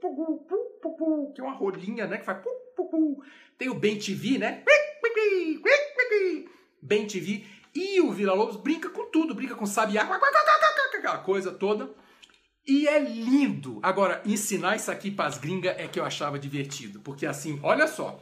fogo 0.00 1.32
que 1.34 1.40
é 1.40 1.44
uma 1.44 1.54
rolinha, 1.54 2.06
né? 2.06 2.18
Que 2.18 2.24
faz. 2.24 2.42
Tem 3.58 3.68
o 3.68 3.74
Bem 3.74 3.98
TV, 3.98 4.38
né? 4.38 4.64
Bem 6.80 7.06
TV. 7.06 7.44
E 7.74 8.00
o 8.00 8.12
Vila 8.12 8.34
Lobos 8.34 8.56
brinca 8.56 8.90
com 8.90 9.06
tudo, 9.06 9.34
brinca 9.34 9.54
com 9.54 9.64
sabiá, 9.64 10.02
aquela 10.02 11.18
coisa 11.18 11.52
toda. 11.52 11.90
E 12.66 12.86
é 12.86 12.98
lindo. 12.98 13.80
Agora, 13.82 14.22
ensinar 14.24 14.76
isso 14.76 14.90
aqui 14.90 15.10
para 15.10 15.26
as 15.26 15.38
gringas 15.38 15.76
é 15.78 15.88
que 15.88 15.98
eu 15.98 16.04
achava 16.04 16.38
divertido. 16.38 17.00
Porque 17.00 17.26
assim, 17.26 17.58
olha 17.62 17.88
só. 17.88 18.20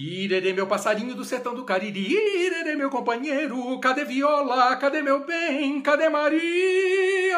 Irerê, 0.00 0.52
meu 0.52 0.68
passarinho 0.68 1.12
do 1.12 1.24
sertão 1.24 1.52
do 1.52 1.64
Cariri, 1.64 2.14
irerê, 2.14 2.76
meu 2.76 2.88
companheiro, 2.88 3.76
cadê 3.80 4.04
viola, 4.04 4.76
cadê 4.76 5.02
meu 5.02 5.26
bem, 5.26 5.80
cadê 5.80 6.08
Maria? 6.08 7.36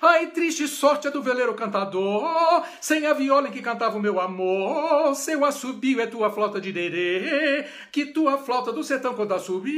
Ai, 0.00 0.28
triste 0.28 0.66
sorte 0.66 1.08
é 1.08 1.10
do 1.10 1.22
veleiro 1.22 1.52
cantador, 1.52 2.64
sem 2.80 3.04
a 3.04 3.12
viola 3.12 3.48
em 3.48 3.50
que 3.50 3.60
cantava 3.60 3.98
o 3.98 4.00
meu 4.00 4.18
amor, 4.18 5.14
seu 5.14 5.44
assobio 5.44 6.00
é 6.00 6.06
tua 6.06 6.30
flauta 6.30 6.58
de 6.58 6.72
derê, 6.72 7.66
que 7.92 8.06
tua 8.06 8.38
flauta 8.38 8.72
do 8.72 8.82
sertão 8.82 9.12
quando 9.12 9.34
assobia, 9.34 9.70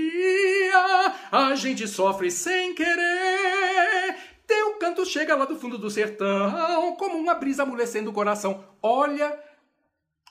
a 1.33 1.53
gente 1.57 1.89
sofre 1.89 2.31
sem 2.31 2.77
querer, 2.77 4.15
teu 4.47 4.75
canto 4.75 5.05
chega 5.05 5.35
lá 5.35 5.47
do 5.47 5.57
fundo 5.57 5.77
do 5.77 5.91
sertão, 5.91 6.95
como 6.97 7.19
uma 7.19 7.35
brisa 7.35 7.65
amolecendo 7.65 8.11
o 8.11 8.15
coração. 8.15 8.65
Olha 8.81 9.48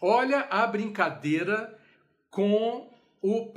Olha 0.02 0.48
a 0.50 0.68
brincadeira 0.68 1.76
com 2.30 2.88
o 3.22 3.52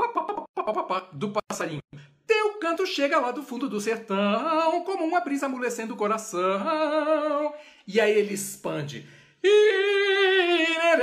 do 1.12 1.30
passarinho. 1.30 1.82
Teu 2.26 2.54
canto 2.54 2.86
chega 2.86 3.20
lá 3.20 3.30
do 3.30 3.42
fundo 3.42 3.68
do 3.68 3.78
sertão, 3.78 4.82
como 4.84 5.04
uma 5.04 5.20
brisa 5.20 5.44
amolecendo 5.46 5.92
o 5.92 5.96
coração. 5.96 7.52
E 7.86 8.00
aí 8.00 8.12
ele 8.12 8.32
expande. 8.32 9.06
Irerê, 9.42 11.00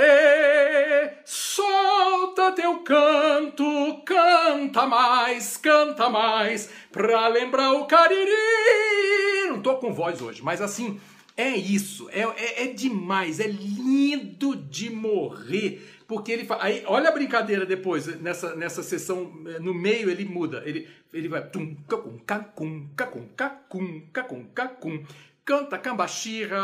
solta 1.24 2.52
teu 2.52 2.80
canto, 2.80 4.02
canta 4.04 4.86
mais, 4.86 5.56
canta 5.56 6.08
mais, 6.08 6.68
pra 6.90 7.28
lembrar 7.28 7.72
o 7.74 7.86
cariri. 7.86 8.30
Não 9.48 9.62
tô 9.62 9.76
com 9.76 9.92
voz 9.92 10.20
hoje, 10.20 10.42
mas 10.42 10.60
assim, 10.60 11.00
é 11.38 11.56
isso, 11.56 12.10
é, 12.10 12.22
é, 12.22 12.64
é, 12.64 12.66
demais, 12.72 13.38
é 13.38 13.46
lindo 13.46 14.56
de 14.56 14.90
morrer. 14.90 15.80
Porque 16.08 16.32
ele 16.32 16.44
fala. 16.44 16.64
Aí, 16.64 16.82
olha 16.84 17.10
a 17.10 17.12
brincadeira 17.12 17.64
depois, 17.64 18.08
nessa, 18.20 18.56
nessa 18.56 18.82
sessão, 18.82 19.32
eh, 19.46 19.60
no 19.60 19.72
meio 19.72 20.10
ele 20.10 20.24
muda. 20.24 20.64
Ele, 20.66 20.88
ele 21.12 21.28
vai. 21.28 21.48
Tum, 21.48 21.76
cacum, 21.88 22.18
cacum, 22.26 22.88
cacum, 22.96 23.28
cacum, 23.36 24.00
cacum, 24.12 24.44
cacum. 24.52 25.04
Canta 25.44 25.78
cambaxira, 25.78 26.58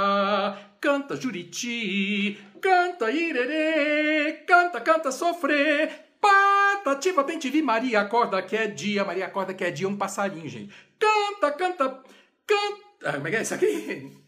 canta 0.81 1.15
juriti, 1.15 2.37
canta 2.61 3.13
irerê, 3.13 4.45
canta, 4.45 4.81
canta 4.81 5.13
sofrer, 5.13 6.17
patativa, 6.21 7.23
bem 7.23 7.39
te 7.39 7.49
vi, 7.49 7.63
Maria 7.63 8.01
acorda 8.01 8.43
que 8.43 8.57
é 8.57 8.67
dia, 8.67 9.05
Maria 9.05 9.27
acorda 9.27 9.55
que 9.55 9.65
é 9.65 9.71
dia, 9.71 9.89
um 9.89 9.97
passarinho, 9.97 10.49
gente. 10.49 10.75
Canta, 10.99 11.53
canta, 11.53 12.03
canta. 12.47 12.85
Ah, 13.05 13.13
como 13.13 13.29
é 13.29 13.31
que 13.31 13.37
é 13.37 13.43
isso 13.43 13.55
aqui? 13.55 14.24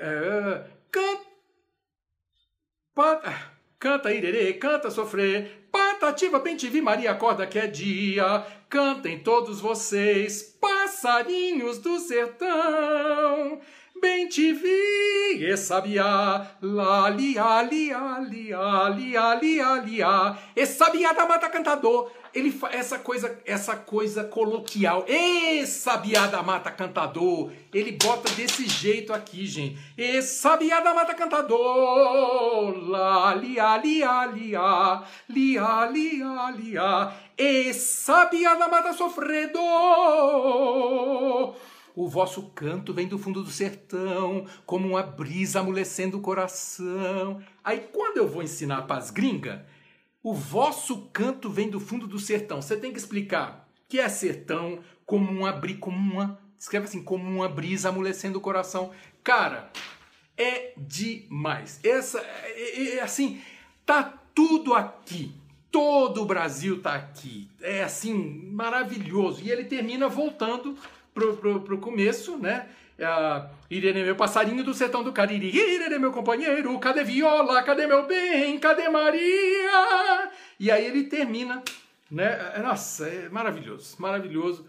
É, 0.00 0.64
canta, 0.92 1.24
canta 3.78 4.12
irerê, 4.12 4.52
canta 4.54 4.90
sofrer, 4.90 5.68
patativa, 5.72 6.38
bem 6.38 6.56
te 6.56 6.68
vi, 6.68 6.80
Maria, 6.80 7.10
acorda 7.10 7.46
que 7.46 7.58
é 7.58 7.66
dia, 7.66 8.44
cantem 8.68 9.18
todos 9.18 9.60
vocês, 9.60 10.56
passarinhos 10.60 11.78
do 11.78 11.98
sertão, 11.98 13.60
bem 14.00 14.28
te 14.28 14.52
vi, 14.52 15.44
e 15.44 15.56
sabiá, 15.56 16.56
lá, 16.62 17.08
liá, 17.08 17.62
liá, 17.62 18.20
liá, 18.20 18.88
liá, 18.88 19.34
liá, 19.34 19.74
liá, 19.80 20.38
e 20.54 20.64
sabiá 20.64 21.12
da 21.12 21.26
mata 21.26 21.48
cantador, 21.48 22.12
ele 22.38 22.58
essa 22.70 22.98
coisa 22.98 23.38
essa 23.44 23.76
coisa 23.76 24.24
coloquial. 24.24 25.04
Ei, 25.06 25.66
sabiá 25.66 26.26
da 26.26 26.42
mata 26.42 26.70
cantador. 26.70 27.50
Ele 27.72 27.92
bota 27.92 28.32
desse 28.34 28.66
jeito 28.66 29.12
aqui, 29.12 29.46
gente. 29.46 29.78
E 29.96 30.22
sabiá 30.22 30.80
da 30.80 30.94
mata 30.94 31.14
cantador. 31.14 32.88
Lá, 32.88 33.34
liá, 33.34 33.76
liá, 33.76 34.26
liá. 34.26 35.04
Liá, 35.28 35.86
liá, 35.86 36.50
liá. 36.50 37.12
E 37.36 37.74
sabiá 37.74 38.54
da 38.54 38.68
mata 38.68 38.92
sofredor. 38.92 39.58
O 41.94 42.06
vosso 42.06 42.42
canto 42.54 42.94
vem 42.94 43.08
do 43.08 43.18
fundo 43.18 43.42
do 43.42 43.50
sertão, 43.50 44.46
como 44.64 44.86
uma 44.86 45.02
brisa 45.02 45.58
amolecendo 45.58 46.18
o 46.18 46.20
coração. 46.20 47.42
Aí 47.64 47.88
quando 47.92 48.18
eu 48.18 48.28
vou 48.28 48.40
ensinar 48.40 48.82
para 48.82 48.98
as 48.98 49.10
gringas, 49.10 49.60
o 50.28 50.34
vosso 50.34 51.08
canto 51.10 51.48
vem 51.48 51.70
do 51.70 51.80
fundo 51.80 52.06
do 52.06 52.18
sertão. 52.18 52.60
Você 52.60 52.76
tem 52.76 52.92
que 52.92 52.98
explicar 52.98 53.66
que 53.88 53.98
é 53.98 54.06
sertão, 54.10 54.80
como 55.06 55.32
uma 55.32 55.50
brisa, 55.52 55.78
como 55.80 55.96
uma, 55.96 56.38
escreve 56.58 56.84
assim, 56.84 57.02
como 57.02 57.24
uma 57.24 57.48
brisa 57.48 57.88
amolecendo 57.88 58.36
o 58.36 58.42
coração. 58.42 58.90
Cara, 59.24 59.72
é 60.36 60.74
demais. 60.76 61.80
Essa, 61.82 62.20
é, 62.20 62.96
é, 62.96 63.00
assim, 63.00 63.40
tá 63.86 64.02
tudo 64.34 64.74
aqui. 64.74 65.32
Todo 65.70 66.22
o 66.22 66.26
Brasil 66.26 66.82
tá 66.82 66.94
aqui. 66.94 67.48
É 67.62 67.82
assim, 67.82 68.50
maravilhoso. 68.52 69.42
E 69.42 69.50
ele 69.50 69.64
termina 69.64 70.08
voltando 70.08 70.76
pro, 71.14 71.38
pro, 71.38 71.60
pro 71.62 71.78
começo, 71.78 72.36
né? 72.36 72.68
Uh, 72.98 73.48
Irene, 73.70 74.02
meu 74.02 74.16
passarinho 74.16 74.64
do 74.64 74.74
sertão 74.74 75.04
do 75.04 75.12
Cariri. 75.12 75.56
Irene, 75.56 75.98
meu 75.98 76.10
companheiro. 76.10 76.76
Cadê 76.80 77.04
Viola? 77.04 77.62
Cadê 77.62 77.86
meu 77.86 78.06
bem? 78.06 78.58
Cadê 78.58 78.88
Maria? 78.88 80.30
E 80.58 80.70
aí 80.70 80.84
ele 80.84 81.04
termina, 81.04 81.62
né? 82.10 82.52
É, 82.56 82.60
nossa, 82.60 83.06
é 83.06 83.28
maravilhoso, 83.28 83.94
maravilhoso. 84.00 84.66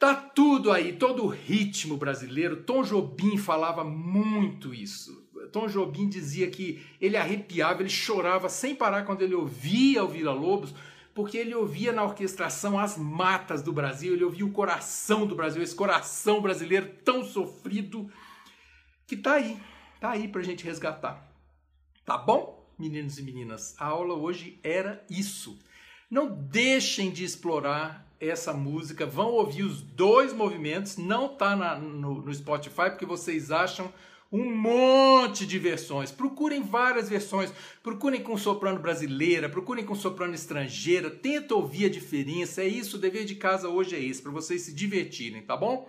Tá 0.00 0.14
tudo 0.14 0.72
aí, 0.72 0.94
todo 0.94 1.24
o 1.24 1.28
ritmo 1.28 1.96
brasileiro. 1.96 2.56
Tom 2.56 2.82
Jobim 2.82 3.38
falava 3.38 3.84
muito 3.84 4.74
isso. 4.74 5.24
Tom 5.52 5.68
Jobim 5.68 6.08
dizia 6.08 6.50
que 6.50 6.84
ele 7.00 7.16
arrepiava, 7.16 7.82
ele 7.82 7.88
chorava 7.88 8.48
sem 8.48 8.74
parar 8.74 9.04
quando 9.04 9.22
ele 9.22 9.36
ouvia 9.36 10.02
o 10.02 10.08
Vila 10.08 10.32
Lobos 10.32 10.74
porque 11.14 11.38
ele 11.38 11.54
ouvia 11.54 11.92
na 11.92 12.02
orquestração 12.02 12.78
as 12.78 12.98
matas 12.98 13.62
do 13.62 13.72
Brasil, 13.72 14.14
ele 14.14 14.24
ouvia 14.24 14.44
o 14.44 14.50
coração 14.50 15.26
do 15.26 15.36
Brasil, 15.36 15.62
esse 15.62 15.74
coração 15.74 16.42
brasileiro 16.42 16.90
tão 17.04 17.24
sofrido, 17.24 18.10
que 19.06 19.16
tá 19.16 19.34
aí, 19.34 19.56
tá 20.00 20.10
aí 20.10 20.26
pra 20.26 20.42
gente 20.42 20.64
resgatar. 20.64 21.30
Tá 22.04 22.18
bom, 22.18 22.68
meninos 22.78 23.18
e 23.18 23.22
meninas? 23.22 23.74
A 23.78 23.86
aula 23.86 24.14
hoje 24.14 24.58
era 24.62 25.04
isso. 25.08 25.58
Não 26.10 26.28
deixem 26.34 27.10
de 27.10 27.24
explorar 27.24 28.04
essa 28.20 28.52
música, 28.52 29.06
vão 29.06 29.32
ouvir 29.32 29.62
os 29.62 29.80
dois 29.80 30.32
movimentos, 30.32 30.96
não 30.96 31.28
tá 31.28 31.54
na, 31.54 31.76
no, 31.76 32.22
no 32.22 32.34
Spotify 32.34 32.90
porque 32.90 33.06
vocês 33.06 33.50
acham 33.50 33.92
um 34.34 34.52
monte 34.52 35.46
de 35.46 35.60
versões. 35.60 36.10
Procurem 36.10 36.60
várias 36.60 37.08
versões. 37.08 37.52
Procurem 37.84 38.20
com 38.20 38.36
soprano 38.36 38.80
brasileira, 38.80 39.48
procurem 39.48 39.84
com 39.84 39.94
soprano 39.94 40.34
estrangeira. 40.34 41.08
Tenta 41.08 41.54
ouvir 41.54 41.84
a 41.84 41.88
diferença. 41.88 42.60
É 42.60 42.66
isso, 42.66 42.96
o 42.96 43.00
dever 43.00 43.24
de 43.24 43.36
casa 43.36 43.68
hoje 43.68 43.94
é 43.94 44.00
esse, 44.00 44.20
para 44.20 44.32
vocês 44.32 44.62
se 44.62 44.74
divertirem, 44.74 45.42
tá 45.42 45.56
bom? 45.56 45.88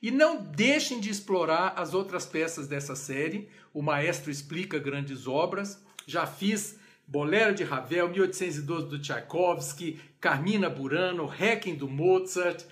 E 0.00 0.12
não 0.12 0.40
deixem 0.40 1.00
de 1.00 1.10
explorar 1.10 1.74
as 1.76 1.92
outras 1.92 2.24
peças 2.24 2.68
dessa 2.68 2.94
série. 2.94 3.48
O 3.74 3.82
Maestro 3.82 4.30
explica 4.30 4.78
grandes 4.78 5.26
obras. 5.26 5.84
Já 6.06 6.28
fiz 6.28 6.78
Bolero 7.08 7.52
de 7.52 7.64
Ravel, 7.64 8.08
1812 8.08 8.86
do 8.86 9.00
Tchaikovsky, 9.00 9.98
Carmina 10.20 10.70
Burano, 10.70 11.26
Requiem 11.26 11.74
do 11.74 11.88
Mozart, 11.88 12.64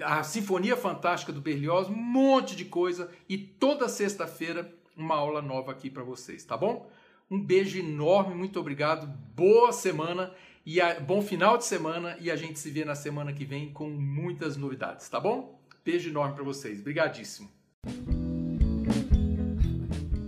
a 0.00 0.22
Sinfonia 0.22 0.76
Fantástica 0.76 1.32
do 1.32 1.40
Berlioz, 1.40 1.88
um 1.88 1.96
monte 1.96 2.54
de 2.54 2.64
coisa. 2.64 3.10
E 3.28 3.38
toda 3.38 3.88
sexta-feira 3.88 4.72
uma 4.96 5.14
aula 5.14 5.40
nova 5.40 5.72
aqui 5.72 5.90
para 5.90 6.02
vocês, 6.02 6.44
tá 6.44 6.56
bom? 6.56 6.88
Um 7.30 7.40
beijo 7.40 7.78
enorme, 7.78 8.34
muito 8.34 8.60
obrigado, 8.60 9.06
boa 9.34 9.72
semana 9.72 10.32
e 10.66 10.80
a, 10.80 11.00
bom 11.00 11.22
final 11.22 11.56
de 11.56 11.64
semana 11.64 12.16
e 12.20 12.30
a 12.30 12.36
gente 12.36 12.58
se 12.58 12.70
vê 12.70 12.84
na 12.84 12.94
semana 12.94 13.32
que 13.32 13.44
vem 13.44 13.72
com 13.72 13.88
muitas 13.88 14.56
novidades, 14.56 15.08
tá 15.08 15.18
bom? 15.18 15.58
Beijo 15.84 16.10
enorme 16.10 16.34
para 16.34 16.44
vocês, 16.44 16.80
brigadíssimo. 16.80 17.48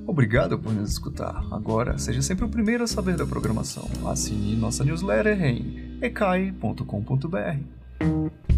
Obrigado 0.07 0.59
por 0.59 0.73
nos 0.73 0.93
escutar. 0.93 1.45
Agora, 1.51 1.99
seja 1.99 2.23
sempre 2.23 2.45
o 2.45 2.49
primeiro 2.49 2.85
a 2.85 2.87
saber 2.87 3.17
da 3.17 3.27
programação. 3.27 3.89
Assine 4.09 4.55
nossa 4.55 4.85
newsletter 4.85 5.43
em 5.43 5.99
ecai.com.br. 6.01 8.54